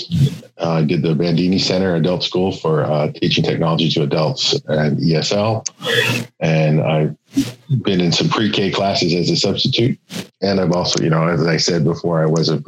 Uh, 0.59 0.71
I 0.73 0.83
did 0.83 1.01
the 1.01 1.15
Bandini 1.15 1.57
Center 1.57 1.95
Adult 1.95 2.23
School 2.23 2.51
for 2.51 2.83
uh, 2.83 3.11
teaching 3.13 3.43
technology 3.43 3.89
to 3.89 4.03
adults 4.03 4.53
and 4.67 4.99
ESL. 4.99 5.67
And 6.39 6.81
I've 6.81 7.15
been 7.81 7.99
in 7.99 8.11
some 8.11 8.29
pre-K 8.29 8.69
classes 8.69 9.15
as 9.15 9.31
a 9.31 9.37
substitute. 9.37 9.97
And 10.41 10.59
I've 10.59 10.71
also, 10.71 11.03
you 11.03 11.09
know, 11.09 11.27
as 11.27 11.47
I 11.47 11.57
said 11.57 11.83
before, 11.83 12.21
I 12.21 12.27
was 12.27 12.49
a, 12.49 12.61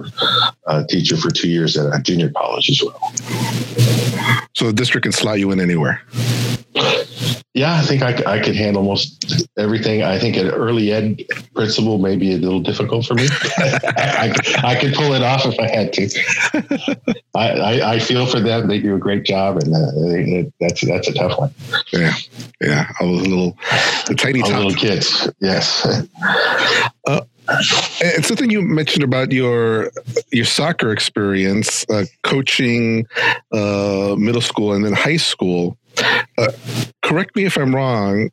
a 0.66 0.84
teacher 0.88 1.18
for 1.18 1.30
two 1.30 1.50
years 1.50 1.78
at 1.78 1.94
a 1.94 2.02
junior 2.02 2.32
college 2.32 2.70
as 2.72 2.82
well. 2.82 3.12
So 4.54 4.66
the 4.66 4.74
district 4.74 5.04
can 5.04 5.12
slot 5.12 5.38
you 5.38 5.52
in 5.52 5.60
anywhere. 5.60 6.02
Yeah, 7.54 7.74
I 7.74 7.82
think 7.82 8.02
I, 8.02 8.14
I 8.26 8.40
could 8.40 8.56
handle 8.56 8.82
most 8.82 9.46
everything. 9.58 10.04
I 10.04 10.18
think 10.20 10.38
an 10.38 10.48
early 10.52 10.94
ed 10.94 11.22
principal 11.54 11.98
may 11.98 12.16
be 12.16 12.34
a 12.34 12.38
little 12.38 12.62
difficult 12.62 13.06
for 13.06 13.14
me. 13.16 13.28
I, 13.30 14.34
I, 14.64 14.76
could 14.80 14.94
pull 14.94 15.14
it 15.14 15.22
off 15.22 15.46
if 15.46 15.60
I 15.60 15.68
had 15.68 15.92
to. 15.94 17.18
I, 17.36 17.50
I, 17.50 17.94
I 17.96 18.00
feel 18.00 18.26
for 18.26 18.40
them; 18.40 18.70
they 18.70 18.80
do 18.80 18.96
a 18.96 19.00
great 19.00 19.26
job, 19.26 19.58
and 19.58 19.76
uh, 19.76 20.50
that's 20.62 20.88
that's 20.88 21.10
a 21.10 21.14
tough 21.14 21.38
one. 21.38 21.54
Yeah, 21.92 22.14
yeah, 22.62 22.90
all 23.02 23.18
those 23.18 23.28
little 23.28 23.58
the 24.08 24.16
tiny 24.16 24.42
little 24.42 24.74
kids. 24.74 25.30
Yes. 25.42 25.86
Uh, 27.06 27.22
and 28.04 28.26
something 28.26 28.50
you 28.50 28.62
mentioned 28.62 29.04
about 29.04 29.32
your 29.32 29.92
your 30.32 30.46
soccer 30.46 30.92
experience, 30.92 31.86
uh, 31.90 32.06
coaching 32.24 33.06
uh, 33.52 34.16
middle 34.18 34.42
school 34.42 34.74
and 34.74 34.86
then 34.86 34.94
high 34.94 35.18
school. 35.18 35.78
Uh, 36.38 36.52
correct 37.02 37.36
me 37.36 37.46
if 37.46 37.58
I'm 37.58 37.76
wrong. 37.76 38.30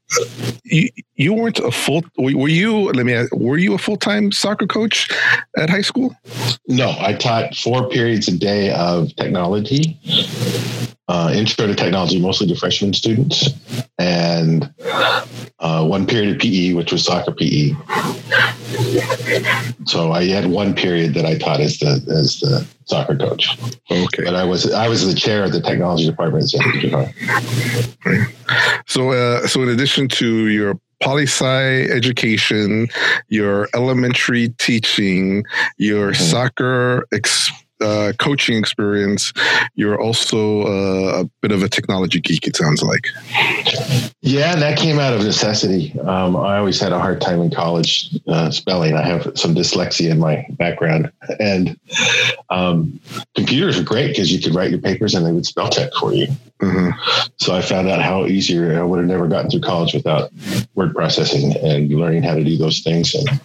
You, 0.65 0.89
you 1.17 1.35
weren't 1.35 1.59
a 1.59 1.71
full. 1.71 2.03
Were 2.17 2.49
you? 2.49 2.91
Let 2.93 3.05
me. 3.05 3.15
Ask, 3.15 3.35
were 3.35 3.59
you 3.59 3.75
a 3.75 3.79
full 3.79 3.97
time 3.97 4.33
soccer 4.33 4.67
coach 4.67 5.11
at 5.57 5.71
high 5.71 5.83
school? 5.83 6.15
No, 6.69 6.95
I 6.99 7.15
taught 7.15 7.55
four 7.55 7.89
periods 7.89 8.29
a 8.29 8.37
day 8.37 8.73
of 8.73 9.15
technology, 9.17 9.99
uh, 11.09 11.33
intro 11.35 11.67
to 11.67 11.75
technology, 11.75 12.21
mostly 12.21 12.47
to 12.49 12.55
freshman 12.55 12.93
students, 12.95 13.51
and 13.99 14.73
uh, 15.59 15.87
one 15.87 16.07
period 16.07 16.37
of 16.37 16.41
PE, 16.41 16.75
which 16.75 16.93
was 16.93 17.05
soccer 17.05 17.33
PE. 17.33 17.73
So 19.87 20.13
I 20.13 20.25
had 20.25 20.47
one 20.47 20.75
period 20.75 21.15
that 21.15 21.25
I 21.25 21.39
taught 21.39 21.61
as 21.61 21.79
the 21.79 22.05
as 22.15 22.41
the 22.41 22.67
soccer 22.85 23.17
coach. 23.17 23.59
Okay, 23.91 24.25
but 24.25 24.35
I 24.35 24.45
was 24.45 24.71
I 24.73 24.89
was 24.89 25.07
the 25.07 25.19
chair 25.19 25.45
of 25.45 25.53
the 25.53 25.61
technology 25.61 26.07
department 26.07 26.45
at 26.45 26.51
San 26.51 26.73
Diego. 26.73 27.09
So, 28.87 29.13
uh, 29.13 29.47
so 29.47 29.63
in 29.63 29.69
addition 29.69 30.09
to 30.09 30.49
your 30.49 30.79
poli 31.01 31.25
sci 31.25 31.83
education, 31.91 32.89
your 33.29 33.69
elementary 33.75 34.51
teaching, 34.59 35.45
your 35.77 36.13
mm-hmm. 36.13 36.23
soccer 36.23 37.07
experience 37.13 37.65
uh, 37.81 38.13
coaching 38.19 38.57
experience, 38.57 39.33
you're 39.75 40.01
also 40.01 40.63
uh, 40.63 41.21
a 41.23 41.31
bit 41.41 41.53
of 41.53 41.63
a 41.63 41.69
technology 41.69 42.21
geek. 42.21 42.47
It 42.47 42.57
sounds 42.57 42.83
like. 42.83 43.07
Yeah, 44.21 44.57
that 44.57 44.79
came 44.79 44.99
out 44.99 45.15
of 45.15 45.23
necessity. 45.23 45.99
Um, 46.01 46.37
I 46.37 46.59
always 46.59 46.81
had 46.81 46.93
a 46.93 46.99
hard 46.99 47.21
time 47.21 47.41
in 47.41 47.51
college 47.51 48.17
uh, 48.27 48.51
spelling. 48.51 48.95
I 48.95 49.03
have 49.03 49.33
some 49.37 49.55
dyslexia 49.55 50.11
in 50.11 50.19
my 50.19 50.47
background, 50.51 51.13
and 51.39 51.79
um, 52.51 53.01
computers 53.35 53.79
are 53.79 53.85
great 53.85 54.09
because 54.09 54.33
you 54.33 54.41
could 54.41 54.55
write 54.55 54.71
your 54.71 54.81
papers 54.81 55.15
and 55.15 55.25
they 55.25 55.33
would 55.33 55.47
spell 55.47 55.71
check 55.71 55.91
for 55.99 56.13
you. 56.13 56.29
Mm-hmm. 56.61 56.91
So 57.37 57.55
I 57.55 57.63
found 57.63 57.89
out 57.89 58.03
how 58.03 58.27
easier 58.27 58.79
I 58.79 58.83
would 58.83 58.99
have 58.99 59.07
never 59.07 59.29
gotten 59.29 59.49
through 59.51 59.61
college 59.61 59.95
without 59.95 60.33
word 60.75 60.93
processing 60.95 61.57
and 61.57 61.89
learning 61.89 62.25
how 62.25 62.35
to 62.35 62.43
do 62.43 62.57
those 62.57 62.81
things, 62.81 63.15
and 63.15 63.41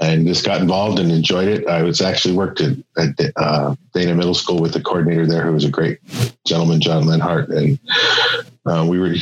and 0.00 0.26
just 0.26 0.44
got 0.44 0.62
involved 0.62 0.98
and 0.98 1.12
enjoyed 1.12 1.48
it. 1.48 1.66
I 1.66 1.82
was 1.82 2.00
actually 2.00 2.34
worked 2.34 2.62
at, 2.62 2.76
at 2.96 3.32
uh, 3.36 3.74
Dana 3.92 4.14
Middle 4.14 4.34
School 4.34 4.60
with 4.60 4.72
the 4.72 4.80
coordinator 4.80 5.26
there, 5.26 5.44
who 5.44 5.52
was 5.52 5.64
a 5.64 5.70
great 5.70 5.98
gentleman, 6.46 6.80
John 6.80 7.06
Lenhart, 7.06 7.50
and 7.50 7.78
uh, 8.64 8.86
we 8.88 8.98
were. 8.98 9.14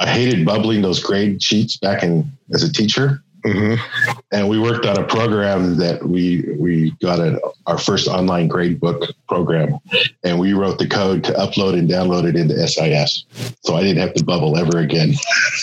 I 0.00 0.08
hated 0.08 0.44
bubbling 0.44 0.82
those 0.82 1.00
grade 1.00 1.40
sheets 1.40 1.76
back 1.76 2.02
in 2.02 2.30
as 2.52 2.64
a 2.64 2.72
teacher. 2.72 3.22
Mm-hmm. 3.44 4.18
And 4.32 4.48
we 4.48 4.58
worked 4.58 4.86
on 4.86 4.98
a 4.98 5.06
program 5.06 5.76
that 5.78 6.02
we 6.06 6.54
we 6.58 6.90
got 7.02 7.18
a, 7.18 7.40
our 7.66 7.78
first 7.78 8.06
online 8.08 8.48
grade 8.48 8.80
book 8.80 9.10
program, 9.28 9.78
and 10.24 10.38
we 10.38 10.52
wrote 10.52 10.78
the 10.78 10.86
code 10.86 11.24
to 11.24 11.32
upload 11.32 11.78
and 11.78 11.88
download 11.88 12.28
it 12.28 12.36
into 12.36 12.54
SIS, 12.66 13.24
so 13.64 13.76
I 13.76 13.82
didn't 13.82 13.98
have 13.98 14.14
to 14.14 14.24
bubble 14.24 14.56
ever 14.56 14.78
again. 14.78 15.14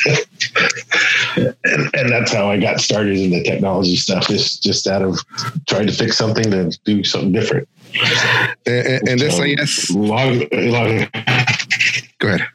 and, 1.36 1.56
and, 1.94 2.10
that's 2.10 2.34
how 2.34 2.50
I 2.50 2.60
got 2.60 2.80
started 2.80 3.18
in 3.18 3.32
the 3.32 3.44
technology 3.44 3.96
stuff. 3.96 4.28
Just 4.28 4.64
just 4.64 4.88
out 4.88 5.04
of 5.04 5.20
trying 5.68 5.88
to 5.88 5.94
fix 5.94 6.18
something 6.18 6.50
to 6.52 6.78
do 6.84 7.04
something 7.04 7.32
different. 7.32 7.68
And, 8.66 9.08
and 9.08 9.20
so 9.20 9.30
SIS 9.30 9.92
long, 9.92 10.46
long. 10.52 11.08
Go 12.20 12.30
ahead. 12.30 12.48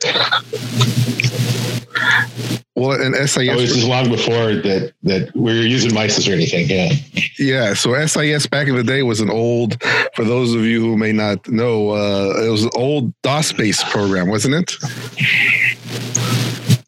Well, 2.75 3.00
an 3.00 3.14
SIS. 3.14 3.49
Oh, 3.49 3.59
this 3.59 3.76
is 3.76 3.87
long 3.87 4.11
before 4.11 4.54
that 4.57 4.92
that 5.04 5.37
we 5.37 5.52
were 5.54 5.61
using 5.61 5.95
MISIS 5.95 6.26
or 6.26 6.33
anything. 6.33 6.69
Yeah. 6.69 6.92
Yeah. 7.38 7.75
So 7.75 7.95
SIS 8.07 8.47
back 8.47 8.66
in 8.66 8.75
the 8.75 8.83
day 8.83 9.02
was 9.02 9.21
an 9.21 9.31
old. 9.31 9.81
For 10.14 10.25
those 10.25 10.52
of 10.54 10.62
you 10.62 10.81
who 10.81 10.97
may 10.97 11.12
not 11.12 11.49
know, 11.49 11.90
uh, 11.90 12.42
it 12.45 12.50
was 12.50 12.64
an 12.64 12.71
old 12.75 13.12
DOS 13.23 13.52
based 13.52 13.87
program, 13.87 14.28
wasn't 14.28 14.54
it? 14.54 14.75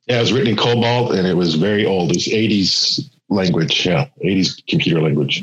Yeah, 0.08 0.18
it 0.18 0.20
was 0.20 0.32
written 0.32 0.48
in 0.48 0.56
COBOL 0.56 1.16
and 1.16 1.26
it 1.26 1.34
was 1.34 1.54
very 1.54 1.86
old. 1.86 2.10
It 2.10 2.16
was 2.16 2.26
80s 2.26 3.08
language, 3.34 3.86
yeah, 3.86 4.06
80s 4.24 4.66
computer 4.66 5.00
language. 5.00 5.42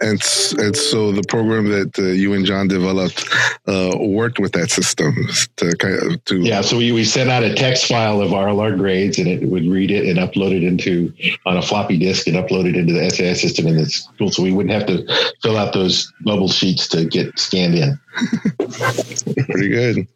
And, 0.00 0.20
and 0.58 0.76
so 0.76 1.12
the 1.12 1.24
program 1.28 1.68
that 1.68 1.98
uh, 1.98 2.02
you 2.02 2.32
and 2.32 2.44
John 2.44 2.68
developed 2.68 3.28
uh, 3.66 3.96
worked 3.98 4.38
with 4.38 4.52
that 4.52 4.70
system 4.70 5.14
to 5.56 5.76
kind 5.76 5.94
of 6.02 6.24
to 6.26 6.40
yeah. 6.40 6.60
So 6.62 6.78
we, 6.78 6.92
we 6.92 7.04
sent 7.04 7.30
out 7.30 7.42
a 7.42 7.54
text 7.54 7.86
file 7.86 8.20
of 8.20 8.32
our 8.32 8.46
grades, 8.76 9.18
and 9.18 9.28
it 9.28 9.48
would 9.48 9.66
read 9.66 9.90
it 9.90 10.08
and 10.08 10.18
upload 10.18 10.52
it 10.52 10.62
into 10.62 11.12
on 11.44 11.56
a 11.56 11.62
floppy 11.62 11.98
disk 11.98 12.26
and 12.26 12.36
upload 12.36 12.68
it 12.68 12.76
into 12.76 12.92
the 12.92 13.10
SIS 13.10 13.40
system 13.40 13.66
in 13.66 13.76
the 13.76 13.86
school, 13.86 14.30
so 14.30 14.42
we 14.42 14.52
wouldn't 14.52 14.72
have 14.72 14.86
to 14.86 15.32
fill 15.42 15.56
out 15.56 15.72
those 15.72 16.12
bubble 16.24 16.48
sheets 16.48 16.88
to 16.88 17.04
get 17.04 17.38
scanned 17.38 17.74
in. 17.74 17.98
Pretty 19.46 19.68
good. 19.68 20.08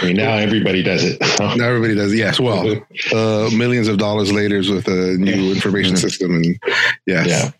I 0.00 0.06
mean, 0.06 0.16
now 0.16 0.34
everybody 0.36 0.82
does 0.82 1.04
it. 1.04 1.20
now 1.38 1.66
everybody 1.66 1.94
does 1.94 2.12
it. 2.12 2.16
Yes. 2.16 2.40
Well, 2.40 2.82
uh, 3.12 3.50
millions 3.54 3.88
of 3.88 3.98
dollars 3.98 4.32
later 4.32 4.58
with 4.58 4.88
a 4.88 5.16
new 5.18 5.52
information 5.52 5.96
system, 5.96 6.34
and 6.34 6.58
yes. 7.06 7.52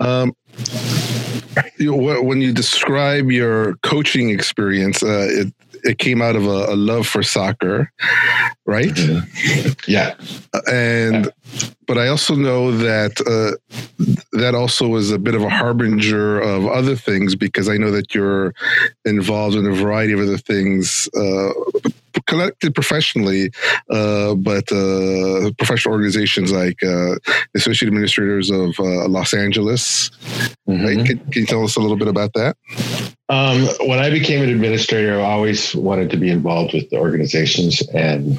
Yeah. 0.00 0.06
Um, 0.06 0.36
you 1.78 1.94
when 1.94 2.40
you 2.40 2.52
describe 2.52 3.30
your 3.30 3.76
coaching 3.76 4.30
experience, 4.30 5.02
uh, 5.02 5.28
it 5.30 5.54
it 5.84 5.98
came 5.98 6.22
out 6.22 6.34
of 6.34 6.46
a, 6.46 6.72
a 6.72 6.76
love 6.76 7.06
for 7.06 7.22
soccer, 7.22 7.92
right? 8.66 8.88
Mm-hmm. 8.88 9.90
Yeah, 9.90 10.14
and 10.70 11.30
but 11.86 11.98
I 11.98 12.08
also 12.08 12.34
know 12.34 12.72
that 12.72 13.20
uh, 13.20 13.56
that 14.32 14.54
also 14.54 14.88
was 14.88 15.10
a 15.10 15.18
bit 15.18 15.34
of 15.34 15.42
a 15.42 15.50
harbinger 15.50 16.40
of 16.40 16.66
other 16.66 16.96
things 16.96 17.36
because 17.36 17.68
I 17.68 17.76
know 17.76 17.90
that 17.90 18.14
you're 18.14 18.54
involved 19.04 19.56
in 19.56 19.66
a 19.66 19.74
variety 19.74 20.14
of 20.14 20.20
other 20.20 20.38
things. 20.38 21.08
Uh, 21.16 21.50
collected 22.26 22.74
professionally, 22.74 23.50
uh, 23.90 24.34
but 24.34 24.70
uh, 24.72 25.50
professional 25.58 25.92
organizations 25.92 26.52
like 26.52 26.82
uh, 26.82 27.16
Associate 27.54 27.88
Administrators 27.88 28.50
of 28.50 28.78
uh, 28.78 29.08
Los 29.08 29.34
Angeles. 29.34 30.10
Mm-hmm. 30.68 30.84
Right? 30.84 31.06
Can, 31.06 31.18
can, 31.18 31.42
you 31.42 31.46
tell 31.46 31.64
us 31.64 31.76
a 31.76 31.80
little 31.80 31.96
bit 31.96 32.08
about 32.08 32.32
that? 32.34 32.56
Um, 33.30 33.66
when 33.86 34.00
I 34.00 34.10
became 34.10 34.42
an 34.42 34.50
administrator, 34.50 35.18
I 35.18 35.24
always 35.24 35.74
wanted 35.74 36.10
to 36.10 36.18
be 36.18 36.30
involved 36.30 36.74
with 36.74 36.90
the 36.90 36.98
organizations. 36.98 37.80
And 37.88 38.38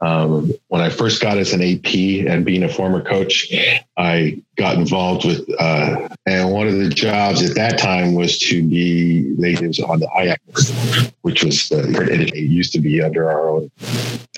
um, 0.00 0.52
when 0.66 0.82
I 0.82 0.88
first 0.88 1.22
got 1.22 1.38
as 1.38 1.52
an 1.52 1.62
AP 1.62 1.94
and 2.26 2.44
being 2.44 2.64
a 2.64 2.68
former 2.68 3.02
coach, 3.02 3.52
I 3.96 4.42
got 4.56 4.76
involved 4.76 5.24
with, 5.24 5.48
uh, 5.60 6.08
and 6.26 6.50
one 6.50 6.66
of 6.66 6.74
the 6.74 6.88
jobs 6.88 7.48
at 7.48 7.54
that 7.54 7.78
time 7.78 8.14
was 8.14 8.38
to 8.38 8.66
be, 8.68 9.32
was 9.38 9.78
on 9.78 10.00
the 10.00 10.06
IAC, 10.06 11.12
which 11.22 11.44
was 11.44 11.68
the, 11.68 11.78
it 12.10 12.34
used 12.34 12.72
to 12.72 12.80
be 12.80 13.00
under 13.00 13.30
our 13.30 13.48
own. 13.48 13.70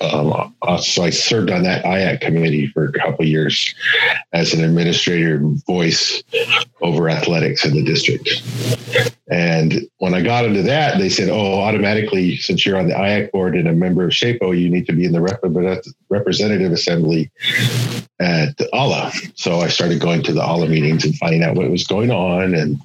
Um, 0.01 0.53
uh, 0.61 0.77
so 0.77 1.03
I 1.03 1.09
served 1.09 1.49
on 1.49 1.63
that 1.63 1.83
IAC 1.83 2.21
committee 2.21 2.67
for 2.67 2.85
a 2.85 2.91
couple 2.91 3.25
years 3.25 3.73
as 4.33 4.53
an 4.53 4.63
administrator 4.63 5.39
voice 5.65 6.21
over 6.81 7.09
athletics 7.09 7.65
in 7.65 7.73
the 7.73 7.83
district. 7.83 8.29
And 9.29 9.46
when 9.97 10.13
I 10.13 10.21
got 10.21 10.45
into 10.45 10.63
that, 10.63 10.97
they 10.97 11.09
said, 11.09 11.29
oh, 11.29 11.59
automatically, 11.59 12.37
since 12.37 12.65
you're 12.65 12.77
on 12.77 12.87
the 12.87 12.93
IAC 12.93 13.31
board 13.31 13.55
and 13.55 13.67
a 13.67 13.73
member 13.73 14.03
of 14.03 14.11
SHAPO, 14.11 14.59
you 14.59 14.69
need 14.69 14.85
to 14.87 14.93
be 14.93 15.05
in 15.05 15.11
the 15.11 15.21
representative 16.09 16.71
assembly 16.71 17.31
at 18.19 18.57
AALA. 18.73 19.31
So 19.37 19.59
I 19.59 19.67
started 19.67 20.01
going 20.01 20.23
to 20.23 20.33
the 20.33 20.41
AALA 20.41 20.69
meetings 20.69 21.05
and 21.05 21.15
finding 21.17 21.43
out 21.43 21.55
what 21.55 21.69
was 21.69 21.85
going 21.85 22.11
on. 22.11 22.55
And 22.55 22.79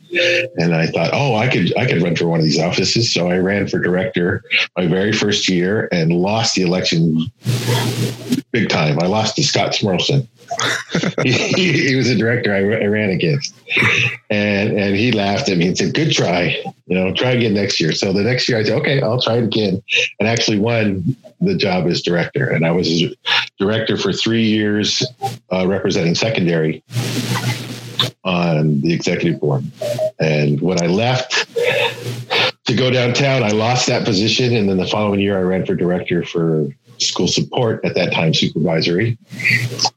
and 0.59 0.75
I 0.75 0.87
thought, 0.89 1.11
oh, 1.13 1.35
I 1.35 1.49
could 1.49 1.77
I 1.77 1.87
could 1.87 2.03
run 2.03 2.17
for 2.17 2.27
one 2.27 2.41
of 2.41 2.45
these 2.45 2.61
offices. 2.61 3.13
So 3.13 3.31
I 3.31 3.39
ran 3.39 3.67
for 3.67 3.79
director 3.79 4.45
my 4.77 4.87
very 4.87 5.13
first 5.13 5.49
year 5.49 5.89
and 5.91 6.13
lost 6.13 6.55
the 6.55 6.63
election 6.63 7.31
big 8.53 8.69
time. 8.69 8.99
I 9.01 9.07
lost 9.07 9.37
to 9.37 9.43
Scott 9.43 9.73
Smorlson. 9.73 10.29
he, 11.25 11.73
he, 11.73 11.97
was 11.97 12.11
a 12.11 12.17
director 12.17 12.53
I, 12.53 12.59
I, 12.59 12.87
ran 12.87 13.09
against, 13.09 13.55
and 14.31 14.79
and 14.79 14.97
he 14.97 15.13
laughed 15.13 15.49
at 15.49 15.57
me 15.57 15.69
and 15.69 15.77
said, 15.77 15.95
"Good 15.95 16.13
try, 16.13 16.57
you 16.87 16.97
know, 16.99 17.13
try 17.13 17.31
again 17.33 17.55
next 17.55 17.81
year." 17.81 17.93
So 17.93 18.13
the 18.13 18.23
next 18.23 18.49
year 18.49 18.59
I 18.59 18.65
said, 18.65 18.79
"Okay, 18.81 19.01
I'll 19.01 19.21
try 19.21 19.37
it 19.37 19.45
again," 19.45 19.83
and 20.19 20.29
actually 20.29 20.59
won 20.59 21.17
the 21.41 21.57
job 21.57 21.87
as 21.87 22.03
director. 22.03 22.49
And 22.49 22.67
I 22.67 22.71
was 22.71 23.03
director 23.59 23.97
for 23.97 24.13
three 24.13 24.45
years, 24.45 25.05
uh, 25.53 25.67
representing 25.67 26.15
secondary 26.15 26.83
on 28.25 28.81
the 28.81 28.93
executive 28.93 29.41
board. 29.41 29.65
And 30.21 30.61
when 30.61 30.83
I 30.83 30.87
left 30.87 31.47
to 32.67 32.75
go 32.75 32.91
downtown, 32.91 33.43
I 33.43 33.51
lost 33.51 33.87
that 33.89 34.05
position, 34.05 34.55
and 34.55 34.69
then 34.69 34.77
the 34.77 34.87
following 34.87 35.21
year 35.21 35.39
I 35.39 35.43
ran 35.43 35.67
for 35.67 35.75
director 35.75 36.25
for 36.25 36.69
school 36.99 37.29
support 37.29 37.85
at 37.85 37.95
that 37.95 38.13
time 38.13 38.33
supervisory 38.33 39.19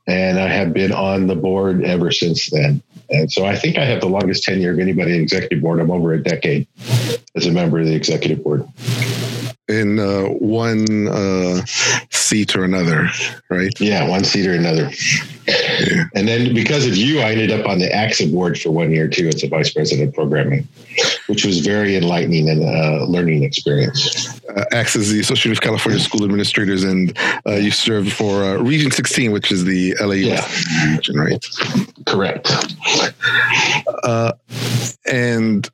and 0.07 0.39
i 0.39 0.47
have 0.47 0.73
been 0.73 0.91
on 0.91 1.27
the 1.27 1.35
board 1.35 1.83
ever 1.83 2.11
since 2.11 2.49
then 2.49 2.81
and 3.09 3.31
so 3.31 3.45
i 3.45 3.55
think 3.55 3.77
i 3.77 3.85
have 3.85 4.01
the 4.01 4.07
longest 4.07 4.43
tenure 4.43 4.71
of 4.71 4.79
anybody 4.79 5.11
in 5.11 5.17
the 5.17 5.23
executive 5.23 5.61
board. 5.61 5.79
I'm 5.79 5.91
over 5.91 6.13
a 6.13 6.21
decade 6.21 6.67
as 7.35 7.45
a 7.45 7.51
member 7.51 7.79
of 7.79 7.85
the 7.85 7.95
executive 7.95 8.43
board 8.43 8.67
in 9.67 9.99
uh, 9.99 10.23
one 10.25 11.07
uh, 11.07 11.65
seat 12.11 12.55
or 12.55 12.63
another, 12.63 13.09
right? 13.49 13.73
Yeah, 13.79 14.07
one 14.07 14.23
seat 14.23 14.47
or 14.47 14.53
another. 14.53 14.91
Yeah. 15.47 16.05
And 16.15 16.27
then 16.27 16.53
because 16.53 16.85
of 16.87 16.95
you, 16.95 17.19
I 17.19 17.31
ended 17.31 17.51
up 17.51 17.67
on 17.67 17.79
the 17.79 17.87
ACSA 17.87 18.31
board 18.31 18.59
for 18.59 18.71
one 18.71 18.91
year 18.91 19.07
too 19.07 19.27
as 19.27 19.43
a 19.43 19.47
vice 19.47 19.73
president 19.73 20.09
of 20.09 20.15
programming, 20.15 20.67
which 21.27 21.45
was 21.45 21.59
very 21.59 21.95
enlightening 21.95 22.49
and 22.49 22.63
uh, 22.63 23.05
learning 23.05 23.43
experience. 23.43 24.39
Uh, 24.49 24.65
ACSA 24.71 24.97
is 24.97 25.11
the 25.11 25.19
Association 25.19 25.51
of 25.51 25.61
California 25.61 25.99
School 25.99 26.23
Administrators, 26.23 26.83
and 26.83 27.17
uh, 27.45 27.53
you 27.53 27.71
served 27.71 28.11
for 28.11 28.43
uh, 28.43 28.57
Region 28.57 28.91
16, 28.91 29.31
which 29.31 29.51
is 29.51 29.65
the 29.65 29.95
LA 29.99 30.13
yeah. 30.13 30.47
region, 30.89 31.17
right? 31.17 31.45
Correct. 32.05 32.51
Uh, 34.03 34.31
and 35.05 35.69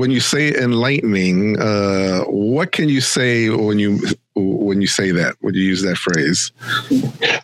when 0.00 0.10
you 0.10 0.18
say 0.18 0.54
enlightening, 0.54 1.60
uh, 1.60 2.22
what 2.22 2.72
can 2.72 2.88
you 2.88 3.02
say 3.02 3.50
when 3.50 3.78
you 3.78 4.00
when 4.34 4.80
you 4.80 4.86
say 4.86 5.10
that? 5.10 5.36
When 5.40 5.52
you 5.52 5.62
use 5.62 5.82
that 5.82 5.98
phrase? 5.98 6.52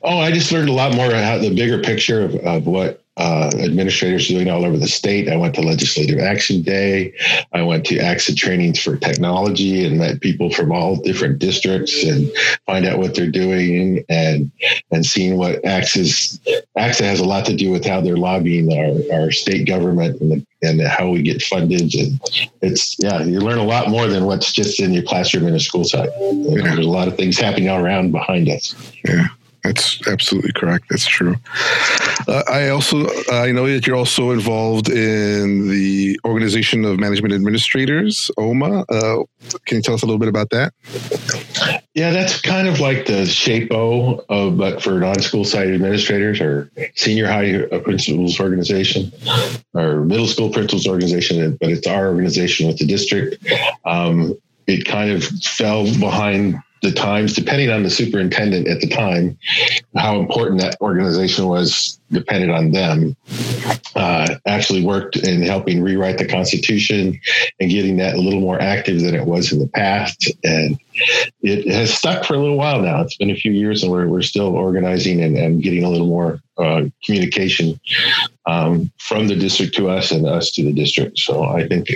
Oh, 0.03 0.19
I 0.19 0.31
just 0.31 0.51
learned 0.51 0.71
a 0.71 0.73
lot 0.73 0.95
more 0.95 1.09
about 1.09 1.43
the 1.43 1.55
bigger 1.55 1.79
picture 1.83 2.23
of, 2.23 2.35
of 2.37 2.67
what 2.67 3.05
uh, 3.19 3.51
administrators 3.59 4.29
doing 4.29 4.51
all 4.51 4.65
over 4.65 4.77
the 4.77 4.89
state. 4.89 5.29
I 5.29 5.37
went 5.37 5.55
to 5.55 5.63
Legislative 5.63 6.19
Action 6.19 6.63
Day. 6.63 7.15
I 7.53 7.63
went 7.63 7.87
to 7.87 7.97
ACSA 7.97 8.37
trainings 8.37 8.79
for 8.79 8.97
technology 8.97 9.87
and 9.87 9.99
met 9.99 10.21
people 10.21 10.51
from 10.51 10.71
all 10.71 10.97
different 10.97 11.39
districts 11.39 12.05
and 12.05 12.31
find 12.67 12.85
out 12.85 12.99
what 12.99 13.15
they're 13.15 13.31
doing 13.31 14.05
and 14.09 14.51
and 14.91 15.07
seeing 15.07 15.39
what 15.39 15.63
ACSA's 15.63 16.39
ACSA 16.77 17.05
has 17.05 17.21
a 17.21 17.25
lot 17.25 17.47
to 17.47 17.57
do 17.57 17.71
with 17.71 17.87
how 17.87 18.01
they're 18.03 18.19
lobbying 18.19 18.71
our, 18.73 19.21
our 19.21 19.31
state 19.31 19.67
government 19.67 20.21
and 20.21 20.33
the, 20.33 20.47
and 20.63 20.81
how 20.83 21.09
we 21.09 21.23
get 21.23 21.43
funded. 21.43 21.95
And 21.95 22.21
it's 22.61 22.97
yeah, 22.99 23.23
you 23.23 23.41
learn 23.41 23.59
a 23.59 23.65
lot 23.65 23.89
more 23.89 24.09
than 24.09 24.27
what's 24.27 24.53
just 24.53 24.79
in 24.81 24.93
your 24.93 25.05
classroom 25.05 25.47
in 25.47 25.55
a 25.55 25.61
school 25.61 25.85
site. 25.85 26.11
Yeah. 26.21 26.63
There's 26.63 26.87
a 26.87 26.91
lot 26.91 27.09
of 27.09 27.17
things 27.17 27.39
happening 27.39 27.71
all 27.71 27.83
around 27.83 28.13
behind 28.13 28.49
us. 28.49 28.75
Yeah. 29.05 29.27
That's 29.67 30.07
absolutely 30.07 30.53
correct. 30.53 30.87
That's 30.91 31.07
true. 31.07 31.35
Uh, 32.29 32.43
I 32.49 32.69
also 32.69 33.07
I 33.33 33.51
know 33.51 33.67
that 33.67 33.87
you're 33.87 33.97
also 33.97 34.31
involved 34.31 34.89
in 34.89 35.69
the 35.69 36.19
Organization 36.25 36.85
of 36.85 37.01
Management 37.01 37.35
Administrators, 37.35 38.31
OMA. 38.39 38.85
Uh, 38.89 39.25
can 39.65 39.79
you 39.79 39.83
tell 39.83 39.95
us 39.95 40.03
a 40.03 40.07
little 40.07 40.19
bit 40.19 40.29
about 40.29 40.51
that? 40.51 40.73
Yeah, 41.95 42.11
that's 42.11 42.41
kind 42.41 42.69
of 42.69 42.79
like 42.79 43.07
the 43.07 43.25
SHAPO 43.25 44.27
of 44.29 44.57
but 44.57 44.83
for 44.83 45.01
non-school 45.01 45.45
site 45.45 45.69
administrators 45.69 46.41
or 46.41 46.71
senior 46.95 47.27
high 47.27 47.67
principals 47.79 48.39
organization 48.39 49.11
or 49.75 50.05
middle 50.05 50.27
school 50.27 50.51
principals 50.51 50.87
organization, 50.87 51.57
but 51.61 51.71
it's 51.71 51.87
our 51.87 52.09
organization 52.09 52.69
with 52.69 52.79
the 52.79 52.87
district. 52.87 53.45
Um, 53.85 54.37
it 54.67 54.85
kind 54.85 55.11
of 55.11 55.25
fell 55.25 55.85
behind 55.99 56.61
the 56.83 56.93
times, 56.93 57.35
depending 57.35 57.71
on 57.71 57.83
the 57.83 57.91
superintendent 57.91 58.69
at 58.69 58.81
the 58.81 58.89
time, 58.89 59.37
how 59.97 60.21
important 60.21 60.61
that 60.61 60.77
organization 60.81 61.47
was 61.47 61.99
depended 62.11 62.51
on 62.51 62.71
them. 62.71 63.17
Uh, 63.95 64.37
actually 64.47 64.85
worked 64.85 65.17
in 65.17 65.43
helping 65.43 65.83
rewrite 65.83 66.19
the 66.19 66.29
Constitution 66.29 67.19
and 67.61 67.71
getting 67.71 67.97
that 67.97 68.15
a 68.15 68.21
little 68.21 68.41
more 68.41 68.61
active 68.61 69.01
than 69.01 69.15
it 69.15 69.25
was 69.25 69.53
in 69.53 69.59
the 69.59 69.69
past. 69.69 70.31
And 70.45 70.79
it 71.43 71.67
has 71.73 71.93
stuck 71.93 72.25
for 72.25 72.35
a 72.35 72.39
little 72.39 72.57
while 72.57 72.81
now. 72.81 73.01
It's 73.01 73.17
been 73.17 73.31
a 73.31 73.37
few 73.37 73.53
years 73.53 73.83
and 73.83 73.91
we're, 73.91 74.07
we're 74.07 74.23
still 74.23 74.55
organizing 74.55 75.23
and, 75.23 75.37
and 75.37 75.63
getting 75.63 75.83
a 75.83 75.91
little 75.91 76.07
more 76.07 76.41
uh, 76.59 76.85
communication 77.05 77.81
um, 78.47 78.91
from 78.99 79.29
the 79.29 79.37
district 79.37 79.75
to 79.77 79.89
us 79.89 80.11
and 80.11 80.27
us 80.27 80.51
to 80.53 80.63
the 80.63 80.73
district. 80.73 81.19
So 81.19 81.45
I 81.45 81.67
think 81.67 81.89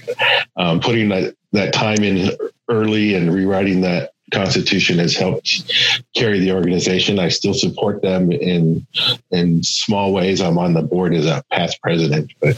um, 0.56 0.80
putting 0.80 1.10
that, 1.10 1.34
that 1.52 1.72
time 1.72 2.02
in 2.02 2.30
early 2.68 3.14
and 3.14 3.32
rewriting 3.32 3.80
that 3.82 4.12
Constitution 4.30 4.98
has 4.98 5.14
helped 5.14 5.70
carry 6.14 6.38
the 6.38 6.52
organization. 6.52 7.18
I 7.18 7.28
still 7.28 7.54
support 7.54 8.02
them 8.02 8.32
in 8.32 8.86
in 9.30 9.62
small 9.62 10.12
ways. 10.12 10.40
I'm 10.40 10.58
on 10.58 10.74
the 10.74 10.82
board 10.82 11.14
as 11.14 11.26
a 11.26 11.44
past 11.50 11.80
president, 11.82 12.32
but 12.40 12.56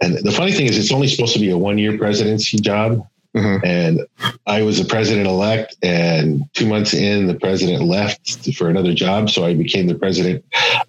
and 0.00 0.18
the 0.18 0.32
funny 0.32 0.52
thing 0.52 0.66
is, 0.66 0.76
it's 0.76 0.92
only 0.92 1.06
supposed 1.06 1.34
to 1.34 1.40
be 1.40 1.50
a 1.50 1.58
one 1.58 1.78
year 1.78 1.96
presidency 1.96 2.58
job. 2.58 3.06
Mm-hmm. 3.34 3.64
And 3.64 4.00
I 4.46 4.62
was 4.62 4.78
the 4.78 4.84
president 4.84 5.26
elect, 5.26 5.76
and 5.82 6.42
two 6.52 6.66
months 6.66 6.92
in, 6.92 7.26
the 7.26 7.34
president 7.34 7.82
left 7.82 8.54
for 8.54 8.68
another 8.68 8.92
job. 8.92 9.30
So 9.30 9.44
I 9.44 9.54
became 9.54 9.86
the 9.86 9.94
president 9.94 10.44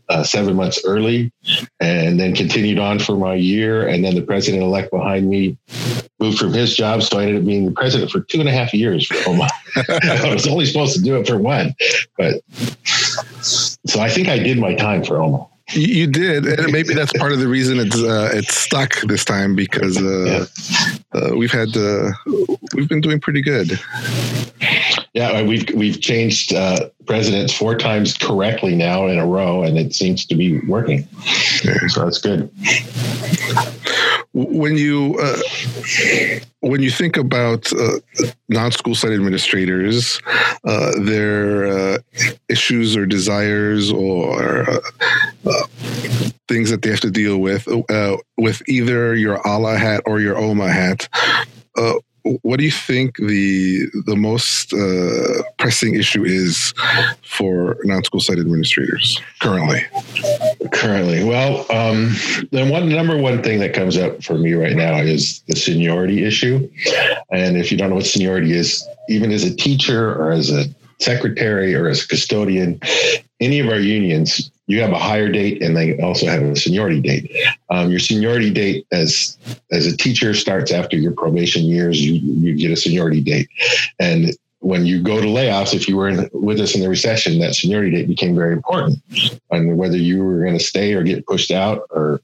uh, 0.10 0.24
seven 0.24 0.56
months 0.56 0.82
early, 0.86 1.32
and 1.80 2.20
then 2.20 2.36
continued 2.36 2.80
on 2.80 3.00
for 3.00 3.16
my 3.16 3.36
year. 3.36 3.88
And 3.88 4.04
then 4.04 4.16
the 4.16 4.22
president 4.22 4.62
elect 4.62 4.92
behind 4.92 5.30
me 5.30 5.58
moved 6.20 6.38
from 6.38 6.54
his 6.54 6.76
job, 6.76 7.04
so 7.04 7.20
I 7.20 7.24
ended 7.24 7.42
up 7.42 7.46
being 7.46 7.66
the 7.66 7.72
president 7.72 8.12
for 8.12 8.20
two 8.20 8.42
and 8.42 8.50
a 8.50 8.52
half 8.52 8.74
years 8.74 9.08
for 9.08 9.30
Oma. 9.30 9.48
I 9.90 10.34
was 10.34 10.48
only 10.48 10.66
supposed 10.66 10.96
to 10.96 11.02
do 11.02 11.16
it 11.18 11.28
for 11.28 11.38
one, 11.38 11.74
but 12.18 12.42
so 13.42 14.00
I 14.00 14.10
think 14.10 14.28
I 14.28 14.38
did 14.38 14.60
my 14.60 14.76
time 14.76 15.04
for 15.04 15.22
Oma. 15.22 15.48
You 15.72 16.08
did, 16.08 16.46
and 16.46 16.72
maybe 16.72 16.94
that's 16.94 17.14
part 17.14 17.32
of 17.32 17.40
the 17.40 17.48
reason 17.48 17.80
it's 17.80 17.96
uh, 17.96 18.30
it's 18.34 18.54
stuck 18.54 19.00
this 19.04 19.24
time 19.24 19.56
because 19.56 19.98
uh, 19.98 20.46
yeah. 21.14 21.20
uh, 21.20 21.36
we've 21.36 21.52
had 21.52 21.76
uh, 21.76 22.12
we've 22.76 22.90
been 22.90 23.02
doing 23.02 23.20
pretty 23.20 23.42
good. 23.42 23.80
Yeah, 25.14 25.42
we've 25.42 25.70
we've 25.74 26.02
changed 26.02 26.54
uh, 26.54 26.90
presidents 27.06 27.54
four 27.54 27.78
times 27.78 28.18
correctly 28.18 28.76
now 28.76 29.08
in 29.08 29.18
a 29.18 29.26
row, 29.26 29.64
and 29.64 29.78
it 29.78 29.96
seems 29.96 30.26
to 30.26 30.36
be 30.36 30.60
working. 30.62 31.08
Yeah. 31.64 31.88
So 31.88 32.04
that's 32.04 32.20
good. 32.20 32.52
When 34.34 34.78
you 34.78 35.16
uh, 35.22 35.38
when 36.62 36.82
you 36.82 36.90
think 36.90 37.18
about 37.18 37.72
uh, 37.74 38.00
non-school 38.50 38.96
site 38.96 39.12
administrators, 39.12 40.20
uh, 40.66 40.92
their 41.02 41.68
uh, 41.68 41.98
issues 42.50 42.98
or 42.98 43.06
desires 43.06 43.92
or 43.92 44.70
uh, 44.70 44.80
uh, 45.46 45.68
things 46.48 46.72
that 46.72 46.82
they 46.82 46.90
have 46.90 47.02
to 47.02 47.12
deal 47.12 47.38
with 47.40 47.68
with 48.38 48.62
either 48.68 49.14
your 49.16 49.38
AALA 49.40 49.78
hat 49.78 50.02
or 50.06 50.20
your 50.20 50.38
OMA 50.38 50.72
hat 50.72 51.08
what 52.42 52.58
do 52.58 52.64
you 52.64 52.72
think 52.72 53.18
the 53.18 53.86
the 54.06 54.16
most 54.16 54.74
pressing 55.60 55.96
issue 55.96 56.24
is 56.24 56.74
for 57.22 57.78
non-school 57.84 58.22
site 58.22 58.40
administrators 58.40 59.22
currently? 59.42 59.82
Currently, 60.74 61.24
well, 61.24 61.60
um, 61.72 62.10
the 62.52 62.68
one 62.70 62.90
number 62.90 63.16
one 63.16 63.44
thing 63.44 63.60
that 63.60 63.74
comes 63.74 63.96
up 63.96 64.24
for 64.24 64.38
me 64.38 64.54
right 64.54 64.76
now 64.76 64.98
is 64.98 65.42
the 65.48 65.56
seniority 65.56 66.26
issue. 66.26 66.68
And 67.32 67.58
if 67.58 67.72
you 67.72 67.78
don't 67.78 67.90
know 67.90 67.98
what 67.98 68.06
seniority 68.06 68.54
is, 68.54 68.86
even 69.08 69.32
as 69.32 69.44
a 69.44 69.56
teacher 69.56 70.14
or 70.14 70.32
as 70.32 70.50
a 70.50 70.66
secretary 71.00 71.76
or 71.76 71.88
as 71.88 72.04
a 72.04 72.08
custodian, 72.08 72.80
any 73.40 73.60
of 73.60 73.68
our 73.68 73.80
unions, 73.80 74.52
you 74.68 74.82
have 74.82 74.92
a 74.92 74.98
hire 74.98 75.30
date 75.30 75.62
and 75.62 75.76
they 75.76 76.00
also 76.00 76.26
have 76.26 76.42
a 76.42 76.56
seniority 76.56 77.02
date. 77.02 77.32
Um, 77.70 77.92
your 77.92 78.00
seniority 78.00 78.52
date 78.52 78.88
as 78.92 79.38
as 79.72 79.86
a 79.86 79.96
teacher 79.96 80.34
starts 80.34 80.72
after 80.72 80.98
your 80.98 81.12
probation 81.12 81.64
years. 81.64 82.04
You 82.04 82.14
you 82.16 82.56
get 82.56 82.72
a 82.72 82.78
seniority 82.78 83.22
date, 83.22 83.50
and 84.00 84.36
when 84.64 84.86
you 84.86 85.02
go 85.02 85.20
to 85.20 85.28
layoffs, 85.28 85.74
if 85.74 85.90
you 85.90 85.98
were 85.98 86.08
in, 86.08 86.30
with 86.32 86.60
us 86.60 86.74
in 86.74 86.82
the 86.82 86.88
recession, 86.88 87.40
that 87.40 87.54
seniority 87.54 87.92
date 87.92 88.08
became 88.08 88.34
very 88.34 88.54
important. 88.54 88.98
And 89.52 89.78
whether 89.78 89.98
you 89.98 90.24
were 90.24 90.40
going 90.40 90.58
to 90.58 90.64
stay 90.64 90.94
or 90.94 91.04
get 91.04 91.28
pushed 91.28 91.52
out, 91.52 91.86
or 91.90 92.22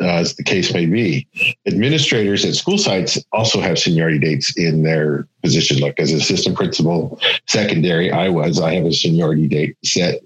uh, 0.00 0.04
as 0.04 0.34
the 0.36 0.44
case 0.44 0.74
may 0.74 0.84
be, 0.84 1.26
administrators 1.66 2.44
at 2.44 2.54
school 2.54 2.76
sites 2.76 3.18
also 3.32 3.60
have 3.60 3.78
seniority 3.78 4.18
dates 4.18 4.52
in 4.58 4.82
their 4.82 5.26
position. 5.42 5.78
Like 5.80 5.98
as 5.98 6.12
assistant 6.12 6.54
principal, 6.54 7.18
secondary, 7.46 8.12
I 8.12 8.28
was, 8.28 8.60
I 8.60 8.74
have 8.74 8.84
a 8.84 8.92
seniority 8.92 9.48
date 9.48 9.76
set 9.84 10.20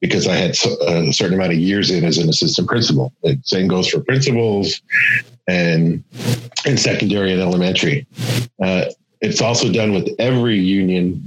because 0.00 0.28
I 0.28 0.34
had 0.34 0.50
a 0.50 1.12
certain 1.12 1.34
amount 1.34 1.52
of 1.52 1.58
years 1.58 1.90
in 1.90 2.04
as 2.04 2.18
an 2.18 2.28
assistant 2.28 2.68
principal. 2.68 3.14
The 3.22 3.40
same 3.44 3.66
goes 3.66 3.88
for 3.88 4.00
principals 4.00 4.82
and 5.48 6.04
in 6.66 6.76
secondary 6.76 7.32
and 7.32 7.40
elementary. 7.40 8.06
Uh, 8.62 8.86
it's 9.20 9.40
also 9.40 9.72
done 9.72 9.92
with 9.92 10.08
every 10.18 10.58
union, 10.58 11.22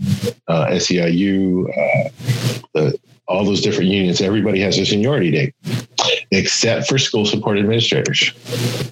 uh, 0.47 0.67
SEIU, 0.67 1.69
uh, 1.69 2.09
the, 2.73 2.99
all 3.27 3.43
those 3.43 3.61
different 3.61 3.89
unions. 3.89 4.21
Everybody 4.21 4.59
has 4.61 4.77
a 4.77 4.85
seniority 4.85 5.31
date 5.31 5.53
except 6.31 6.87
for 6.87 6.97
school 6.97 7.25
support 7.25 7.57
administrators. 7.57 8.31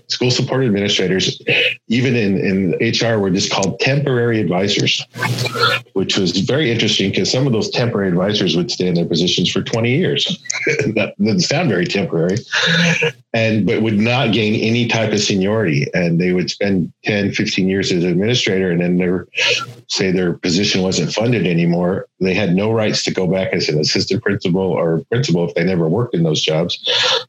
School 0.07 0.31
support 0.31 0.63
administrators, 0.63 1.39
even 1.87 2.15
in, 2.15 2.37
in 2.37 2.91
HR, 2.91 3.19
were 3.19 3.29
just 3.29 3.51
called 3.51 3.79
temporary 3.79 4.39
advisors, 4.39 5.05
which 5.93 6.17
was 6.17 6.39
very 6.39 6.71
interesting 6.71 7.11
because 7.11 7.31
some 7.31 7.45
of 7.45 7.53
those 7.53 7.69
temporary 7.69 8.09
advisors 8.09 8.55
would 8.55 8.71
stay 8.71 8.87
in 8.87 8.95
their 8.95 9.05
positions 9.05 9.51
for 9.51 9.61
20 9.61 9.95
years. 9.95 10.25
that 10.95 11.13
doesn't 11.19 11.41
sound 11.41 11.69
very 11.69 11.85
temporary, 11.85 12.37
and 13.33 13.65
but 13.65 13.81
would 13.81 13.99
not 13.99 14.33
gain 14.33 14.55
any 14.55 14.87
type 14.87 15.13
of 15.13 15.19
seniority. 15.19 15.87
And 15.93 16.19
they 16.19 16.33
would 16.33 16.49
spend 16.49 16.91
10, 17.05 17.33
15 17.33 17.67
years 17.67 17.91
as 17.91 18.03
an 18.03 18.09
administrator, 18.09 18.71
and 18.71 18.81
then 18.81 18.97
their 18.97 19.27
say 19.89 20.11
their 20.11 20.33
position 20.33 20.81
wasn't 20.81 21.13
funded 21.13 21.45
anymore. 21.45 22.07
They 22.19 22.33
had 22.33 22.55
no 22.55 22.71
rights 22.71 23.03
to 23.03 23.13
go 23.13 23.27
back 23.27 23.53
as 23.53 23.69
an 23.69 23.79
assistant 23.79 24.23
principal 24.23 24.61
or 24.61 25.03
principal 25.05 25.47
if 25.47 25.53
they 25.55 25.63
never 25.63 25.87
worked 25.87 26.15
in 26.15 26.23
those 26.23 26.41
jobs. 26.41 26.77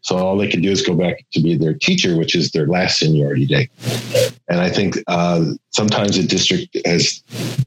So 0.03 0.17
all 0.17 0.37
they 0.37 0.49
can 0.49 0.63
do 0.63 0.71
is 0.71 0.83
go 0.83 0.95
back 0.95 1.25
to 1.33 1.41
be 1.41 1.57
their 1.57 1.75
teacher, 1.75 2.17
which 2.17 2.35
is 2.35 2.51
their 2.51 2.67
last 2.67 2.99
seniority 2.99 3.47
day. 3.47 3.69
And 4.49 4.61
I 4.61 4.71
think 4.71 4.97
uh, 5.07 5.45
sometimes 5.71 6.17
the 6.17 6.27
district 6.27 6.77
has 6.87 7.23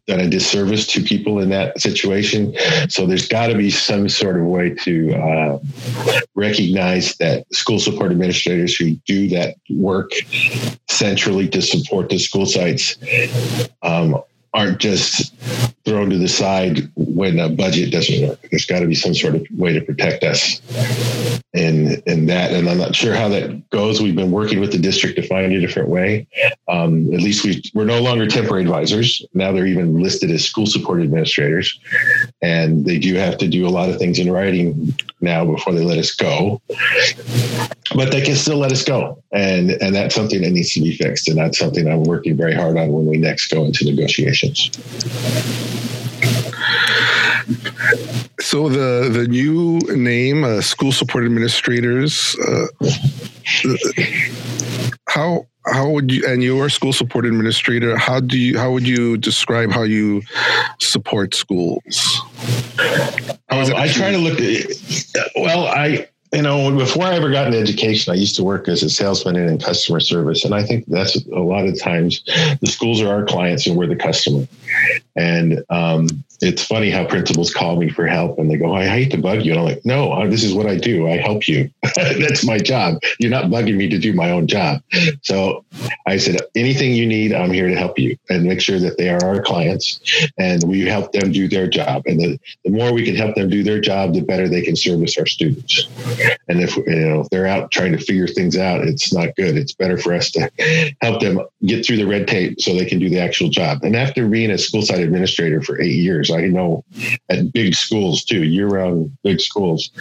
done 0.08 0.20
a 0.20 0.30
disservice 0.30 0.88
to 0.88 1.02
people 1.04 1.40
in 1.40 1.50
that 1.50 1.80
situation. 1.80 2.56
So 2.90 3.06
there's 3.06 3.28
got 3.28 3.48
to 3.48 3.56
be 3.56 3.70
some 3.70 4.10
sort 4.10 4.38
of 4.38 4.46
way 4.46 4.72
to 4.72 5.14
uh, 5.14 5.60
recognize 6.36 7.16
that 7.18 7.46
school 7.54 7.80
support 7.80 8.12
administrators 8.12 8.76
who 8.76 8.96
do 9.06 9.28
that 9.30 9.56
work 9.70 10.12
centrally 10.90 11.48
to 11.50 11.62
support 11.62 12.10
the 12.10 12.18
school 12.18 12.46
sites 12.46 12.98
um, 13.82 14.22
aren't 14.54 14.80
just 14.80 15.34
thrown 15.92 16.10
to 16.10 16.18
the 16.18 16.28
side 16.30 16.90
when 16.96 17.38
a 17.38 17.50
budget 17.50 17.92
doesn't 17.92 18.26
work. 18.26 18.40
There's 18.50 18.66
got 18.66 18.80
to 18.80 18.88
be 18.88 18.96
some 18.96 19.14
sort 19.14 19.36
of 19.36 19.46
way 19.52 19.74
to 19.74 19.82
protect 19.82 20.24
us 20.24 20.62
and 21.54 22.02
in 22.06 22.28
that. 22.28 22.54
And 22.54 22.70
I'm 22.70 22.78
not 22.78 22.96
sure 22.96 23.14
how 23.14 23.28
that 23.30 23.70
goes. 23.72 24.02
We've 24.02 24.16
been 24.16 24.32
working 24.32 24.62
with 24.62 24.72
the 24.72 24.78
district 24.78 25.18
to 25.18 25.28
find 25.28 25.52
a 25.52 25.60
different 25.60 25.90
way. 25.90 26.28
Um, 26.70 27.14
at 27.14 27.20
least 27.20 27.44
we 27.44 27.62
we're 27.74 27.84
no 27.84 28.02
longer 28.02 28.26
temporary 28.26 28.64
advisors. 28.64 29.26
Now 29.34 29.52
they're 29.52 29.68
even 29.68 30.02
listed 30.02 30.32
as 30.32 30.46
school 30.46 30.66
support 30.66 31.02
administrators, 31.02 31.78
and 32.42 32.86
they 32.86 32.98
do 32.98 33.16
have 33.16 33.38
to 33.40 33.48
do 33.48 33.68
a 33.68 33.70
lot 33.70 33.90
of 33.90 33.98
things 33.98 34.18
in 34.18 34.32
writing 34.32 34.98
now 35.20 35.44
before 35.44 35.74
they 35.74 35.84
let 35.84 35.98
us 35.98 36.16
go. 36.16 36.62
But 37.94 38.12
they 38.12 38.22
can 38.22 38.36
still 38.36 38.58
let 38.58 38.72
us 38.72 38.86
go, 38.86 39.22
and 39.34 39.72
and 39.72 39.94
that's 39.94 40.16
something 40.16 40.42
that 40.42 40.52
needs 40.52 40.74
to 40.74 40.82
be 40.82 40.96
fixed. 40.96 41.28
And 41.28 41.38
that's 41.38 41.60
something 41.60 41.86
I'm 41.88 42.04
working 42.04 42.38
very 42.38 42.56
hard 42.56 42.78
on 42.78 42.94
when 42.94 43.06
we 43.06 43.18
next 43.18 43.52
go 43.52 43.66
into 43.66 43.84
negotiations. 43.84 44.72
So 48.40 48.70
the 48.70 49.10
the 49.12 49.28
new 49.28 49.80
name, 49.96 50.44
uh, 50.44 50.62
school 50.62 50.92
support 50.92 51.26
administrators. 51.26 52.36
Uh, 52.48 52.68
how 55.08 55.48
how 55.66 55.90
would 55.90 56.12
you 56.12 56.26
and 56.28 56.44
you're 56.44 56.70
school 56.70 56.94
support 56.94 57.26
administrator? 57.26 57.98
How 57.98 58.20
do 58.20 58.38
you 58.38 58.58
how 58.58 58.72
would 58.72 58.88
you 58.88 59.18
describe 59.18 59.72
how 59.72 59.84
you 59.84 60.22
support 60.80 61.36
schools? 61.36 62.22
Um, 63.50 63.74
I 63.76 63.88
try 63.88 64.12
to 64.12 64.18
look 64.18 64.40
at 64.40 65.32
well, 65.36 65.68
I 65.68 66.08
you 66.34 66.42
know, 66.42 66.76
before 66.76 67.04
I 67.04 67.16
ever 67.16 67.30
got 67.30 67.48
into 67.48 67.60
education, 67.60 68.12
I 68.12 68.16
used 68.16 68.36
to 68.38 68.44
work 68.44 68.70
as 68.70 68.84
a 68.84 68.90
salesman 68.90 69.36
and 69.36 69.50
in 69.50 69.60
customer 69.60 70.00
service. 70.00 70.46
And 70.46 70.56
I 70.56 70.64
think 70.64 70.86
that's 70.88 71.16
a 71.28 71.40
lot 71.40 71.66
of 71.66 71.78
times 71.80 72.24
the 72.62 72.68
schools 72.68 73.02
are 73.02 73.10
our 73.10 73.26
clients 73.26 73.68
and 73.68 73.76
we're 73.76 73.88
the 73.88 73.98
customer. 73.98 74.48
And 75.18 75.64
um, 75.70 76.08
it's 76.42 76.66
funny 76.66 76.90
how 76.90 77.06
principals 77.06 77.54
call 77.54 77.76
me 77.76 77.90
for 77.90 78.08
help 78.08 78.40
and 78.40 78.50
they 78.50 78.58
go, 78.58 78.74
I 78.74 78.86
hate 78.88 79.12
to 79.12 79.18
bug 79.18 79.44
you. 79.44 79.52
And 79.52 79.60
I'm 79.60 79.66
like, 79.66 79.86
no, 79.86 80.28
this 80.28 80.44
is 80.44 80.54
what 80.54 80.66
I 80.66 80.76
do. 80.76 81.08
I 81.08 81.18
help 81.18 81.48
you. 81.48 81.70
That's 81.96 82.46
my 82.46 82.58
job. 82.58 83.00
You're 83.20 83.30
not 83.30 83.46
bugging 83.46 83.78
me 83.78 83.88
to 83.90 84.00
do 84.00 84.14
my 84.14 84.32
own 84.32 84.48
job. 84.48 84.82
So 85.22 85.64
I 86.08 86.18
said, 86.18 86.40
anything 86.56 86.94
you 86.94 87.06
need, 87.06 87.32
I'm 87.32 87.52
here 87.52 87.68
to 87.68 87.76
help 87.76 88.00
you 88.00 88.18
and 88.30 88.44
make 88.44 88.60
sure 88.60 88.80
that 88.80 88.98
they 88.98 89.10
are 89.10 89.24
our 89.24 89.42
clients 89.44 90.00
and 90.40 90.64
we 90.64 90.82
help 90.82 91.12
them 91.12 91.32
do 91.32 91.48
their 91.48 91.68
job. 91.68 92.04
And 92.08 92.20
the, 92.20 92.40
the 92.66 92.72
more 92.72 92.92
we 92.92 93.06
can 93.06 93.16
help 93.16 93.36
them 93.36 93.50
do 93.50 93.62
their 93.62 93.80
job, 93.80 94.14
the 94.14 94.22
better 94.22 94.50
they 94.50 94.64
can 94.64 94.76
service 94.76 95.18
our 95.20 95.28
students. 95.28 95.88
And 96.48 96.60
if, 96.60 96.76
you 96.76 96.96
know, 96.96 97.22
if 97.22 97.30
they're 97.30 97.48
out 97.48 97.70
trying 97.70 97.92
to 97.92 98.00
figure 98.00 98.28
things 98.28 98.58
out, 98.58 98.82
it's 98.82 99.14
not 99.14 99.36
good. 99.36 99.58
It's 99.58 99.74
better 99.74 99.98
for 99.98 100.14
us 100.14 100.32
to 100.32 100.50
help 101.02 101.22
them 101.22 101.42
get 101.66 101.86
through 101.86 101.98
the 101.98 102.08
red 102.08 102.28
tape 102.28 102.60
so 102.60 102.74
they 102.74 102.86
can 102.86 102.98
do 102.98 103.10
the 103.10 103.20
actual 103.20 103.50
job. 103.50 103.84
And 103.84 103.96
after 103.96 104.28
being 104.28 104.50
a 104.50 104.58
school 104.58 104.82
site 104.82 105.00
administrator 105.02 105.62
for 105.62 105.80
eight 105.80 105.96
years, 105.96 106.31
I 106.32 106.48
know 106.48 106.84
at 107.30 107.52
big 107.54 107.76
schools 107.76 108.24
too, 108.24 108.44
year 108.44 108.68
round 108.68 109.16
big 109.24 109.40
schools, 109.40 109.92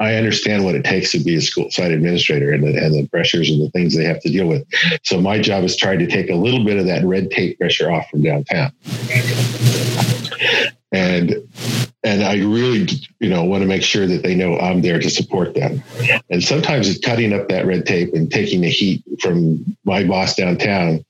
I 0.00 0.14
understand 0.14 0.64
what 0.64 0.74
it 0.74 0.84
takes 0.84 1.12
to 1.12 1.20
be 1.20 1.36
a 1.36 1.40
school 1.40 1.70
site 1.70 1.92
administrator 1.92 2.52
and 2.52 2.62
the, 2.62 2.76
and 2.76 2.94
the 2.94 3.08
pressures 3.08 3.50
and 3.50 3.60
the 3.62 3.70
things 3.70 3.96
they 3.96 4.04
have 4.04 4.20
to 4.20 4.30
deal 4.30 4.46
with. 4.46 4.66
So 5.02 5.20
my 5.20 5.40
job 5.40 5.64
is 5.64 5.76
trying 5.76 5.98
to 6.00 6.06
take 6.06 6.30
a 6.30 6.34
little 6.34 6.64
bit 6.64 6.78
of 6.78 6.86
that 6.86 7.04
red 7.04 7.30
tape 7.30 7.58
pressure 7.58 7.90
off 7.90 8.08
from 8.10 8.22
downtown. 8.22 8.72
And 10.92 11.34
and 12.04 12.22
I 12.22 12.36
really, 12.36 12.86
you 13.18 13.30
know, 13.30 13.44
want 13.44 13.62
to 13.62 13.66
make 13.66 13.82
sure 13.82 14.06
that 14.06 14.22
they 14.22 14.34
know 14.34 14.58
I'm 14.58 14.82
there 14.82 14.98
to 14.98 15.10
support 15.10 15.54
them. 15.54 15.82
And 16.30 16.42
sometimes 16.42 16.88
it's 16.88 17.04
cutting 17.04 17.32
up 17.32 17.48
that 17.48 17.66
red 17.66 17.86
tape 17.86 18.12
and 18.12 18.30
taking 18.30 18.60
the 18.60 18.68
heat 18.68 19.02
from 19.20 19.64
my 19.84 20.04
boss 20.04 20.36
downtown. 20.36 21.04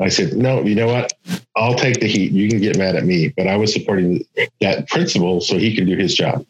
I 0.00 0.08
said, 0.08 0.32
no, 0.34 0.62
you 0.62 0.74
know 0.74 0.88
what? 0.88 1.12
I'll 1.56 1.76
take 1.76 2.00
the 2.00 2.08
heat. 2.08 2.32
You 2.32 2.48
can 2.48 2.60
get 2.60 2.76
mad 2.76 2.96
at 2.96 3.04
me, 3.04 3.28
but 3.36 3.46
I 3.46 3.56
was 3.56 3.72
supporting 3.72 4.24
that 4.60 4.88
principal 4.88 5.40
so 5.40 5.56
he 5.56 5.74
can 5.74 5.86
do 5.86 5.96
his 5.96 6.14
job 6.14 6.44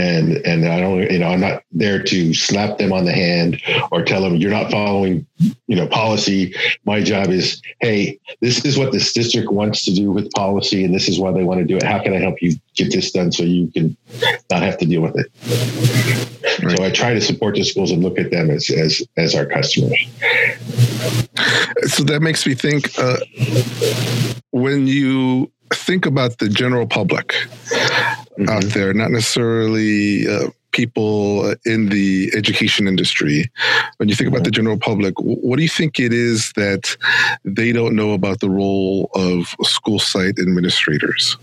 and 0.00 0.36
and 0.46 0.66
I 0.66 0.80
don't 0.80 1.10
you 1.10 1.18
know 1.18 1.28
I'm 1.28 1.40
not 1.40 1.62
there 1.72 2.02
to 2.02 2.34
slap 2.34 2.78
them 2.78 2.92
on 2.92 3.04
the 3.04 3.12
hand 3.12 3.60
or 3.92 4.02
tell 4.02 4.22
them 4.22 4.36
you're 4.36 4.50
not 4.50 4.70
following 4.70 5.26
you 5.38 5.76
know 5.76 5.86
policy. 5.86 6.54
My 6.84 7.02
job 7.02 7.28
is 7.28 7.60
hey, 7.80 8.18
this 8.40 8.64
is 8.64 8.78
what 8.78 8.92
this 8.92 9.12
district 9.12 9.52
wants 9.52 9.84
to 9.84 9.94
do 9.94 10.10
with 10.10 10.30
policy, 10.32 10.84
and 10.84 10.94
this 10.94 11.08
is 11.08 11.18
why 11.18 11.32
they 11.32 11.44
want 11.44 11.60
to 11.60 11.66
do 11.66 11.76
it. 11.76 11.82
How 11.82 12.02
can 12.02 12.14
I 12.14 12.18
help 12.18 12.40
you 12.40 12.54
get 12.74 12.92
this 12.92 13.10
done 13.10 13.30
so 13.32 13.42
you 13.42 13.70
can 13.70 13.96
not 14.50 14.62
have 14.62 14.78
to 14.78 14.86
deal 14.86 15.02
with 15.02 15.16
it? 15.16 15.26
Right. 16.64 16.76
So 16.76 16.84
I 16.84 16.90
try 16.90 17.14
to 17.14 17.20
support 17.20 17.54
the 17.56 17.64
schools 17.64 17.90
and 17.90 18.02
look 18.02 18.18
at 18.18 18.30
them 18.30 18.50
as 18.50 18.70
as 18.70 19.02
as 19.16 19.34
our 19.34 19.46
customers. 19.46 19.98
So 21.86 22.04
that 22.04 22.20
makes 22.22 22.46
me 22.46 22.54
think 22.54 22.98
uh, 22.98 23.18
when 24.50 24.86
you 24.86 25.50
think 25.72 26.06
about 26.06 26.38
the 26.38 26.48
general 26.48 26.86
public 26.86 27.34
mm-hmm. 28.40 28.48
out 28.48 28.64
there, 28.74 28.92
not 28.94 29.10
necessarily 29.10 30.26
uh, 30.28 30.48
people 30.72 31.54
in 31.64 31.88
the 31.88 32.30
education 32.34 32.86
industry, 32.86 33.50
when 33.96 34.08
you 34.08 34.14
think 34.14 34.28
about 34.28 34.44
the 34.44 34.50
general 34.50 34.78
public, 34.78 35.14
what 35.18 35.56
do 35.56 35.62
you 35.62 35.68
think 35.68 35.98
it 35.98 36.12
is 36.12 36.52
that 36.54 36.96
they 37.44 37.72
don't 37.72 37.94
know 37.94 38.12
about 38.12 38.40
the 38.40 38.50
role 38.50 39.10
of 39.14 39.54
school 39.62 39.98
site 39.98 40.38
administrators? 40.38 41.36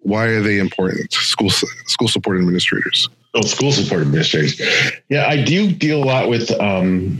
Why 0.00 0.26
are 0.26 0.40
they 0.40 0.58
important? 0.58 1.12
School 1.12 1.50
school 1.50 2.08
support 2.08 2.38
administrators. 2.38 3.08
Oh, 3.36 3.42
school 3.42 3.72
support 3.72 4.02
administrators. 4.02 4.60
Yeah, 5.08 5.26
I 5.26 5.42
do 5.42 5.72
deal 5.72 6.02
a 6.02 6.04
lot 6.04 6.28
with 6.28 6.52
um, 6.60 7.18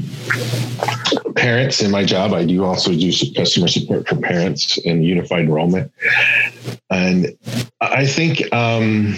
parents 1.34 1.80
in 1.80 1.90
my 1.90 2.04
job. 2.04 2.32
I 2.32 2.44
do 2.44 2.64
also 2.64 2.92
do 2.92 3.12
customer 3.34 3.66
support 3.66 4.06
for 4.06 4.16
parents 4.16 4.78
and 4.86 5.04
unified 5.04 5.40
enrollment. 5.40 5.90
And 6.88 7.36
I 7.80 8.06
think 8.06 8.52
um, 8.54 9.16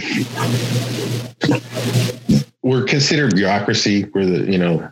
we're 2.66 2.82
considered 2.82 3.36
bureaucracy. 3.36 4.06
We're 4.12 4.26
the, 4.26 4.50
you 4.50 4.58
know, 4.58 4.90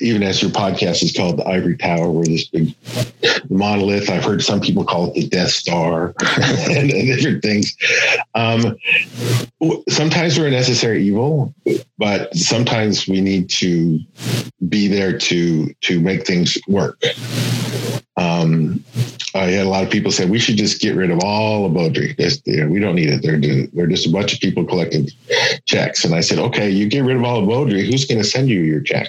even 0.00 0.22
as 0.22 0.40
your 0.40 0.50
podcast 0.50 1.02
is 1.02 1.12
called 1.12 1.36
the 1.36 1.46
Ivory 1.46 1.76
Tower, 1.76 2.10
we're 2.10 2.24
this 2.24 2.48
big 2.48 2.74
monolith. 3.50 4.08
I've 4.08 4.24
heard 4.24 4.42
some 4.42 4.58
people 4.58 4.86
call 4.86 5.08
it 5.08 5.14
the 5.14 5.28
Death 5.28 5.50
Star 5.50 6.14
and, 6.38 6.90
and, 6.90 6.90
different 7.06 7.42
things. 7.42 7.76
Um, 8.34 8.76
sometimes 9.86 10.38
we're 10.38 10.46
a 10.46 10.50
necessary 10.50 11.04
evil, 11.04 11.54
but 11.98 12.34
sometimes 12.34 13.06
we 13.06 13.20
need 13.20 13.50
to 13.50 14.00
be 14.66 14.88
there 14.88 15.18
to 15.18 15.74
to 15.82 16.00
make 16.00 16.26
things 16.26 16.56
work. 16.68 16.98
Um, 18.16 18.84
I 19.34 19.46
had 19.46 19.66
a 19.66 19.68
lot 19.68 19.82
of 19.82 19.90
people 19.90 20.12
say 20.12 20.26
we 20.26 20.38
should 20.38 20.56
just 20.56 20.80
get 20.80 20.94
rid 20.94 21.10
of 21.10 21.18
all 21.24 21.66
of. 21.66 22.42
You 22.46 22.64
know, 22.64 22.68
we 22.68 22.78
don't 22.78 22.94
need 22.94 23.08
it. 23.08 23.22
They're 23.22 23.40
they're 23.72 23.88
just 23.88 24.06
a 24.06 24.10
bunch 24.10 24.32
of 24.32 24.40
people 24.40 24.64
collecting 24.64 25.08
checks. 25.66 26.04
And 26.04 26.14
I 26.14 26.20
said, 26.20 26.38
okay, 26.38 26.70
you 26.70 26.88
get 26.88 27.00
rid 27.00 27.16
of 27.16 27.24
all 27.24 27.42
Beaudry. 27.42 27.84
Who's 27.84 28.04
going 28.04 28.22
to 28.22 28.28
send 28.28 28.48
you 28.48 28.60
your 28.60 28.80
check? 28.80 29.08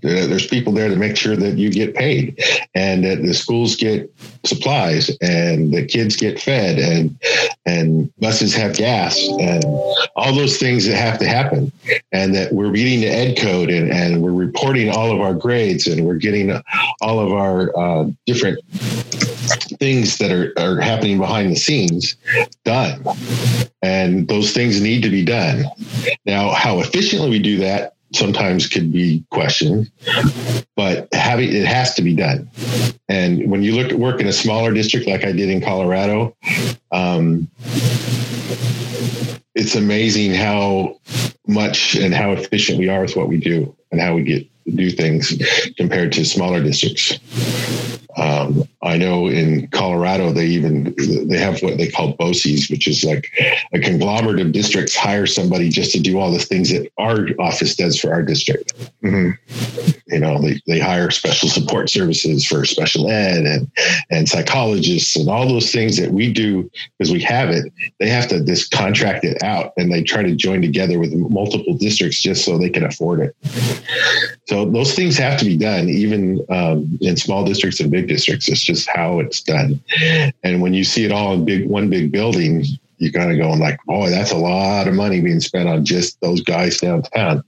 There's 0.00 0.46
people 0.46 0.72
there 0.72 0.88
to 0.88 0.96
make 0.96 1.16
sure 1.16 1.36
that 1.36 1.58
you 1.58 1.70
get 1.70 1.94
paid, 1.94 2.40
and 2.74 3.04
that 3.04 3.22
the 3.22 3.34
schools 3.34 3.76
get 3.76 4.12
supplies, 4.44 5.10
and 5.20 5.72
the 5.72 5.84
kids 5.84 6.16
get 6.16 6.40
fed, 6.40 6.78
and 6.78 7.16
and 7.66 8.12
buses 8.18 8.54
have 8.54 8.76
gas, 8.76 9.18
and 9.40 9.64
all 10.16 10.34
those 10.34 10.58
things 10.58 10.86
that 10.86 10.96
have 10.96 11.18
to 11.18 11.26
happen, 11.26 11.72
and 12.12 12.34
that 12.34 12.52
we're 12.52 12.70
meeting 12.70 13.00
the 13.00 13.08
ed 13.08 13.36
code, 13.38 13.70
and, 13.70 13.90
and 13.90 14.22
we're 14.22 14.32
reporting 14.32 14.90
all 14.90 15.12
of 15.12 15.20
our 15.20 15.34
grades, 15.34 15.86
and 15.86 16.04
we're 16.04 16.14
getting 16.16 16.50
all 17.00 17.20
of 17.20 17.32
our 17.32 17.76
uh, 17.76 18.10
different 18.26 18.58
things 19.78 20.18
that 20.18 20.30
are, 20.30 20.52
are 20.58 20.80
happening 20.80 21.18
behind 21.18 21.50
the 21.50 21.56
scenes 21.56 22.16
done. 22.64 23.04
And 23.82 24.28
those 24.28 24.52
things 24.52 24.80
need 24.80 25.02
to 25.02 25.10
be 25.10 25.24
done. 25.24 25.64
Now, 26.24 26.52
how 26.52 26.78
efficiently 26.78 27.30
we 27.30 27.40
do 27.40 27.58
that 27.58 27.96
sometimes 28.14 28.68
could 28.68 28.92
be 28.92 29.24
questioned, 29.30 29.90
but 30.76 31.08
having 31.12 31.54
it 31.54 31.66
has 31.66 31.94
to 31.94 32.02
be 32.02 32.14
done. 32.14 32.48
And 33.08 33.50
when 33.50 33.62
you 33.62 33.74
look 33.74 33.90
at 33.90 33.98
work 33.98 34.20
in 34.20 34.26
a 34.26 34.32
smaller 34.32 34.72
district 34.72 35.06
like 35.06 35.24
I 35.24 35.32
did 35.32 35.48
in 35.48 35.60
Colorado, 35.60 36.36
um, 36.92 37.48
it's 39.54 39.74
amazing 39.74 40.34
how 40.34 40.98
much 41.46 41.94
and 41.94 42.14
how 42.14 42.32
efficient 42.32 42.78
we 42.78 42.88
are 42.88 43.02
with 43.02 43.16
what 43.16 43.28
we 43.28 43.38
do 43.38 43.74
and 43.90 44.00
how 44.00 44.14
we 44.14 44.22
get 44.22 44.46
do 44.74 44.90
things 44.90 45.34
compared 45.76 46.12
to 46.12 46.24
smaller 46.24 46.62
districts. 46.62 47.18
Um, 48.16 48.64
I 48.82 48.98
know 48.98 49.28
in 49.28 49.68
Colorado 49.68 50.32
they 50.32 50.46
even 50.46 50.94
they 51.28 51.38
have 51.38 51.62
what 51.62 51.78
they 51.78 51.88
call 51.88 52.14
BOCES, 52.16 52.70
which 52.70 52.86
is 52.86 53.04
like 53.04 53.30
a 53.72 53.78
conglomerate 53.78 54.40
of 54.40 54.52
districts 54.52 54.96
hire 54.96 55.26
somebody 55.26 55.68
just 55.68 55.92
to 55.92 56.00
do 56.00 56.18
all 56.18 56.32
the 56.32 56.38
things 56.38 56.70
that 56.70 56.90
our 56.98 57.28
office 57.38 57.76
does 57.76 57.98
for 57.98 58.12
our 58.12 58.22
district. 58.22 58.74
Mm-hmm. 59.02 59.90
You 60.08 60.18
know, 60.18 60.42
they, 60.42 60.60
they 60.66 60.78
hire 60.78 61.10
special 61.10 61.48
support 61.48 61.90
services 61.90 62.44
for 62.44 62.64
special 62.64 63.10
ed 63.10 63.46
and 63.46 63.70
and 64.10 64.28
psychologists 64.28 65.16
and 65.16 65.28
all 65.28 65.48
those 65.48 65.70
things 65.72 65.96
that 65.96 66.10
we 66.10 66.32
do 66.32 66.70
because 66.98 67.12
we 67.12 67.22
have 67.22 67.50
it. 67.50 67.72
They 67.98 68.08
have 68.08 68.28
to 68.28 68.44
just 68.44 68.72
contract 68.72 69.24
it 69.24 69.42
out 69.42 69.72
and 69.76 69.92
they 69.92 70.02
try 70.02 70.22
to 70.22 70.34
join 70.34 70.60
together 70.60 70.98
with 70.98 71.14
multiple 71.14 71.76
districts 71.78 72.20
just 72.20 72.44
so 72.44 72.58
they 72.58 72.70
can 72.70 72.84
afford 72.84 73.20
it. 73.20 73.36
So 74.48 74.68
those 74.68 74.94
things 74.94 75.16
have 75.18 75.38
to 75.38 75.44
be 75.44 75.56
done, 75.56 75.88
even 75.88 76.44
um, 76.50 76.98
in 77.00 77.16
small 77.16 77.44
districts 77.44 77.80
and 77.80 77.90
big 77.90 78.08
districts. 78.12 78.48
It's 78.48 78.64
just 78.64 78.88
how 78.88 79.20
it's 79.20 79.40
done. 79.40 79.80
And 80.42 80.60
when 80.60 80.74
you 80.74 80.84
see 80.84 81.04
it 81.04 81.12
all 81.12 81.32
in 81.34 81.44
big 81.44 81.68
one 81.68 81.88
big 81.88 82.12
building, 82.12 82.64
you're 83.02 83.12
kind 83.12 83.32
of 83.32 83.38
going 83.38 83.58
like, 83.58 83.82
boy, 83.84 84.10
that's 84.10 84.30
a 84.30 84.36
lot 84.36 84.86
of 84.86 84.94
money 84.94 85.20
being 85.20 85.40
spent 85.40 85.68
on 85.68 85.84
just 85.84 86.20
those 86.20 86.40
guys 86.40 86.78
downtown. 86.78 87.42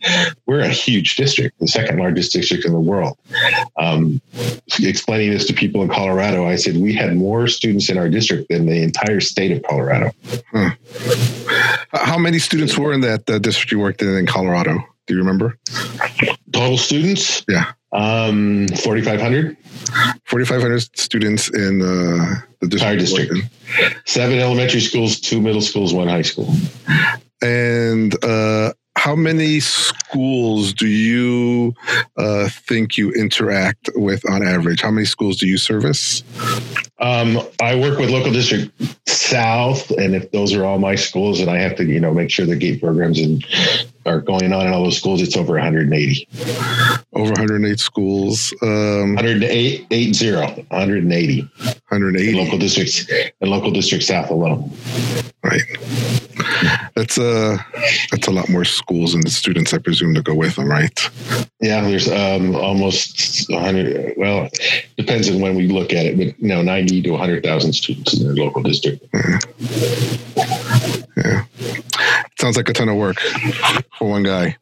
We're 0.47 0.61
a 0.61 0.69
huge 0.69 1.15
district, 1.15 1.61
the 1.61 1.69
second 1.69 2.01
largest 2.01 2.33
district 2.33 2.65
in 2.65 2.73
the 2.73 2.81
world. 2.81 3.17
Um, 3.79 4.21
explaining 4.81 5.31
this 5.31 5.47
to 5.47 5.53
people 5.53 5.83
in 5.83 5.89
Colorado, 5.89 6.45
I 6.45 6.57
said 6.57 6.79
we 6.79 6.93
had 6.93 7.15
more 7.15 7.47
students 7.47 7.89
in 7.89 7.99
our 7.99 8.09
district 8.09 8.49
than 8.49 8.67
the 8.67 8.83
entire 8.83 9.21
state 9.21 9.53
of 9.53 9.63
Colorado. 9.63 10.11
Hmm. 10.51 10.69
How 11.93 12.19
many 12.19 12.41
students 12.41 12.77
were 12.77 12.93
in 12.93 13.03
that 13.03 13.31
uh, 13.31 13.39
district 13.39 13.71
you 13.71 13.79
worked 13.79 14.03
in 14.03 14.17
in 14.17 14.27
Colorado? 14.27 14.79
Do 15.07 15.15
you 15.15 15.21
remember? 15.21 15.57
Total 16.53 16.79
students? 16.79 17.45
Yeah. 17.49 17.73
Um, 17.95 18.67
4,500. 18.69 19.57
4,500 20.25 20.99
students 20.99 21.49
in 21.49 21.81
uh, 21.81 22.41
the 22.61 22.67
district. 22.67 23.01
district. 23.01 23.49
Seven 24.05 24.39
elementary 24.39 24.81
schools, 24.81 25.21
two 25.21 25.41
middle 25.41 25.61
schools, 25.61 25.95
one 25.95 26.09
high 26.09 26.23
school. 26.23 26.53
And 27.41 28.13
uh, 28.25 28.73
how 28.97 29.15
many 29.15 29.61
schools 29.61 30.73
do 30.73 30.87
you 30.89 31.75
uh, 32.17 32.49
think 32.49 32.97
you 32.97 33.13
interact 33.13 33.91
with 33.95 34.29
on 34.29 34.47
average? 34.47 34.81
How 34.81 34.91
many 34.91 35.05
schools 35.05 35.37
do 35.37 35.47
you 35.47 35.59
service? 35.59 36.25
Um, 36.99 37.39
I 37.61 37.75
work 37.77 37.99
with 37.99 38.11
local 38.11 38.33
district 38.33 38.73
south, 39.07 39.91
and 39.91 40.15
if 40.15 40.31
those 40.33 40.55
are 40.55 40.65
all 40.65 40.79
my 40.79 40.95
schools, 40.95 41.41
and 41.41 41.51
I 41.51 41.59
have 41.59 41.77
to, 41.77 41.85
you 41.85 42.01
know, 42.01 42.15
make 42.15 42.31
sure 42.31 42.47
the 42.47 42.57
gate 42.57 42.81
programs 42.81 43.21
and 43.21 43.45
are 44.07 44.21
going 44.21 44.53
on 44.53 44.67
in 44.67 44.73
all 44.73 44.85
those 44.85 44.97
schools, 44.99 45.23
it's 45.23 45.37
over 45.37 45.55
180. 45.55 46.29
Over 47.15 47.31
108 47.31 47.79
schools. 47.79 48.53
Um, 48.63 49.15
108, 49.15 49.87
80, 49.91 50.33
180. 50.33 51.41
180. 51.43 52.29
In 52.29 52.37
local 52.37 52.59
districts, 52.59 53.11
and 53.41 53.51
local 53.51 53.71
district 53.71 54.05
south 54.05 54.31
alone. 54.31 54.71
Right. 55.43 55.63
That's 56.97 57.19
a 57.19 57.53
uh, 57.53 57.59
that's 58.11 58.27
a 58.27 58.31
lot 58.31 58.49
more 58.49 58.65
schools 58.65 59.15
and 59.15 59.23
the 59.23 59.31
students, 59.31 59.75
I 59.75 59.79
presume, 59.79 60.15
to 60.15 60.23
go 60.23 60.35
with 60.35 60.57
them, 60.57 60.69
right? 60.69 61.11
Yeah, 61.61 61.83
there's 61.83 62.09
um, 62.09 62.55
almost 62.55 63.51
100. 63.51 64.15
Well, 64.17 64.49
depends 64.97 65.29
on 65.29 65.41
when 65.41 65.55
we 65.55 65.69
look 65.69 65.93
at 65.93 66.07
it, 66.07 66.17
but 66.17 66.39
you 66.41 66.49
know, 66.49 66.63
90 66.63 67.03
to 67.03 67.11
100,000 67.11 67.73
students 67.73 68.15
in 68.15 68.25
their 68.25 68.35
local 68.35 68.63
district. 68.63 69.11
Mm-hmm. 69.13 69.45
Yeah. 71.21 71.45
Sounds 72.45 72.59
like 72.59 72.69
a 72.69 72.75
ton 72.75 72.91
of 72.91 72.97
work 72.97 73.19
for 73.97 74.07
one 74.07 74.23
guy. 74.23 74.59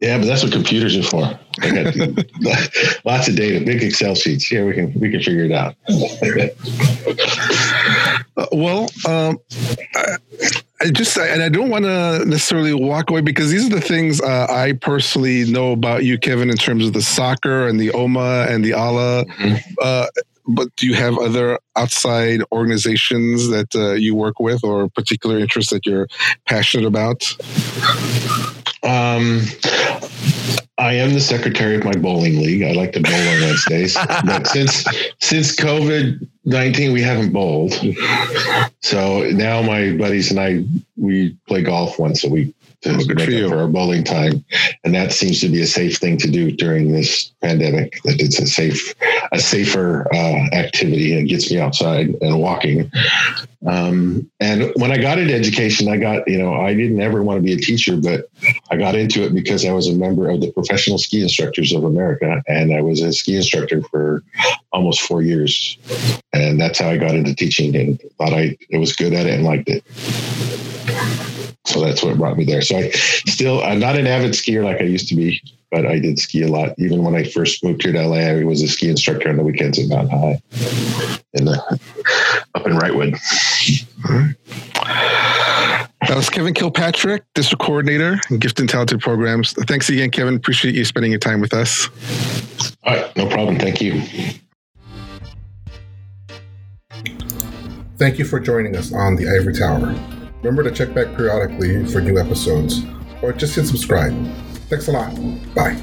Yeah, 0.00 0.18
but 0.18 0.26
that's 0.26 0.42
what 0.42 0.50
computers 0.50 0.96
are 0.96 1.04
for. 1.04 1.20
lots 3.04 3.28
of 3.28 3.36
data, 3.36 3.64
big 3.64 3.84
Excel 3.84 4.16
sheets. 4.16 4.50
Yeah, 4.50 4.64
we 4.64 4.72
can 4.72 4.92
we 4.98 5.12
can 5.12 5.22
figure 5.22 5.44
it 5.44 5.52
out. 5.52 5.76
uh, 8.36 8.46
well, 8.50 8.90
um, 9.06 9.38
I, 9.94 10.16
I 10.80 10.90
just 10.90 11.16
and 11.16 11.40
I 11.40 11.48
don't 11.48 11.70
want 11.70 11.84
to 11.84 12.24
necessarily 12.24 12.74
walk 12.74 13.10
away 13.10 13.20
because 13.20 13.52
these 13.52 13.66
are 13.66 13.76
the 13.76 13.80
things 13.80 14.20
uh, 14.20 14.48
I 14.50 14.72
personally 14.72 15.44
know 15.44 15.70
about 15.70 16.02
you, 16.02 16.18
Kevin, 16.18 16.50
in 16.50 16.56
terms 16.56 16.84
of 16.84 16.94
the 16.94 17.02
soccer 17.02 17.68
and 17.68 17.78
the 17.78 17.92
OMA 17.92 18.46
and 18.48 18.64
the 18.64 18.72
AALA. 18.72 19.24
Mm-hmm. 19.26 19.74
Uh, 19.80 20.06
but 20.54 20.74
do 20.76 20.86
you 20.86 20.94
have 20.94 21.18
other 21.18 21.58
outside 21.76 22.42
organizations 22.52 23.48
that 23.48 23.74
uh, 23.74 23.92
you 23.92 24.14
work 24.14 24.40
with 24.40 24.64
or 24.64 24.88
particular 24.88 25.38
interests 25.38 25.72
that 25.72 25.86
you're 25.86 26.08
passionate 26.46 26.86
about? 26.86 27.24
Um, 28.82 29.42
I 30.78 30.94
am 30.94 31.12
the 31.12 31.20
secretary 31.20 31.76
of 31.76 31.84
my 31.84 31.92
bowling 31.92 32.38
league. 32.38 32.62
I 32.62 32.72
like 32.72 32.92
to 32.92 33.00
bowl 33.00 33.12
on 33.12 33.40
Wednesdays, 33.42 33.94
but 34.24 34.46
since 34.46 34.84
since 35.20 35.54
COVID 35.54 36.26
nineteen, 36.46 36.92
we 36.92 37.02
haven't 37.02 37.32
bowled. 37.32 37.74
So 38.80 39.30
now 39.30 39.60
my 39.60 39.92
buddies 39.92 40.30
and 40.30 40.40
I 40.40 40.64
we 40.96 41.36
play 41.46 41.62
golf 41.62 41.98
once 41.98 42.24
a 42.24 42.30
week 42.30 42.54
to 42.82 43.14
make 43.14 43.28
up 43.28 43.50
for 43.50 43.58
our 43.58 43.68
bowling 43.68 44.04
time, 44.04 44.44
and 44.84 44.94
that 44.94 45.12
seems 45.12 45.40
to 45.40 45.48
be 45.48 45.60
a 45.60 45.66
safe 45.66 45.98
thing 45.98 46.16
to 46.18 46.30
do 46.30 46.50
during 46.50 46.92
this 46.92 47.30
pandemic. 47.42 48.00
That 48.04 48.20
it's 48.20 48.38
a 48.38 48.46
safe, 48.46 48.94
a 49.32 49.38
safer 49.38 50.06
uh, 50.14 50.54
activity 50.54 51.18
and 51.18 51.28
gets 51.28 51.50
me 51.50 51.58
outside 51.58 52.14
and 52.20 52.40
walking. 52.40 52.90
Um, 53.66 54.30
and 54.40 54.72
when 54.76 54.90
I 54.90 54.96
got 54.96 55.18
into 55.18 55.34
education, 55.34 55.88
I 55.88 55.98
got 55.98 56.26
you 56.26 56.38
know 56.38 56.54
I 56.54 56.74
didn't 56.74 57.00
ever 57.00 57.22
want 57.22 57.38
to 57.38 57.42
be 57.42 57.52
a 57.52 57.58
teacher, 57.58 57.96
but 57.96 58.30
I 58.70 58.76
got 58.76 58.94
into 58.94 59.24
it 59.24 59.34
because 59.34 59.66
I 59.66 59.72
was 59.72 59.88
a 59.88 59.94
member 59.94 60.30
of 60.30 60.40
the 60.40 60.50
Professional 60.52 60.98
Ski 60.98 61.22
Instructors 61.22 61.72
of 61.72 61.84
America, 61.84 62.42
and 62.48 62.74
I 62.74 62.80
was 62.80 63.02
a 63.02 63.12
ski 63.12 63.36
instructor 63.36 63.82
for 63.82 64.22
almost 64.72 65.02
four 65.02 65.22
years, 65.22 65.76
and 66.32 66.58
that's 66.58 66.78
how 66.78 66.88
I 66.88 66.96
got 66.96 67.14
into 67.14 67.34
teaching 67.34 67.76
and 67.76 68.00
thought 68.16 68.32
I, 68.32 68.56
I 68.72 68.78
was 68.78 68.94
good 68.94 69.12
at 69.12 69.26
it 69.26 69.34
and 69.34 69.44
liked 69.44 69.68
it. 69.68 69.84
So 71.66 71.80
that's 71.80 72.02
what 72.02 72.16
brought 72.16 72.36
me 72.36 72.44
there. 72.44 72.62
So 72.62 72.78
I 72.78 72.90
still, 72.90 73.62
I'm 73.62 73.78
not 73.78 73.96
an 73.96 74.06
avid 74.06 74.32
skier 74.32 74.64
like 74.64 74.80
I 74.80 74.84
used 74.84 75.08
to 75.08 75.14
be, 75.14 75.40
but 75.70 75.86
I 75.86 75.98
did 75.98 76.18
ski 76.18 76.42
a 76.42 76.48
lot. 76.48 76.74
Even 76.78 77.04
when 77.04 77.14
I 77.14 77.24
first 77.24 77.62
moved 77.62 77.82
here 77.82 77.92
to 77.92 78.06
LA, 78.06 78.16
I 78.16 78.44
was 78.44 78.62
a 78.62 78.68
ski 78.68 78.88
instructor 78.88 79.28
on 79.28 79.36
the 79.36 79.42
weekends 79.42 79.78
at 79.78 79.88
Mountain 79.88 80.18
High 80.18 80.42
in 81.34 81.44
the 81.44 81.80
up 82.54 82.66
in 82.66 82.72
Wrightwood. 82.72 83.18
That 86.08 86.16
was 86.16 86.30
Kevin 86.30 86.54
Kilpatrick, 86.54 87.24
district 87.34 87.62
coordinator 87.62 88.18
in 88.30 88.38
gifted 88.38 88.62
and 88.62 88.68
talented 88.68 89.00
programs. 89.00 89.52
Thanks 89.52 89.88
again, 89.90 90.10
Kevin. 90.10 90.34
Appreciate 90.34 90.74
you 90.74 90.84
spending 90.84 91.12
your 91.12 91.20
time 91.20 91.40
with 91.40 91.52
us. 91.52 91.88
All 92.84 92.96
right, 92.96 93.16
no 93.16 93.28
problem. 93.28 93.58
Thank 93.58 93.80
you. 93.80 94.02
Thank 97.98 98.18
you 98.18 98.24
for 98.24 98.40
joining 98.40 98.74
us 98.76 98.92
on 98.94 99.16
the 99.16 99.28
Ivory 99.28 99.54
Tower. 99.54 99.94
Remember 100.42 100.62
to 100.62 100.70
check 100.70 100.94
back 100.94 101.16
periodically 101.16 101.84
for 101.86 102.00
new 102.00 102.18
episodes, 102.18 102.82
or 103.22 103.32
just 103.32 103.54
hit 103.54 103.66
subscribe. 103.66 104.12
Thanks 104.68 104.88
a 104.88 104.92
lot. 104.92 105.14
Bye. 105.54 105.82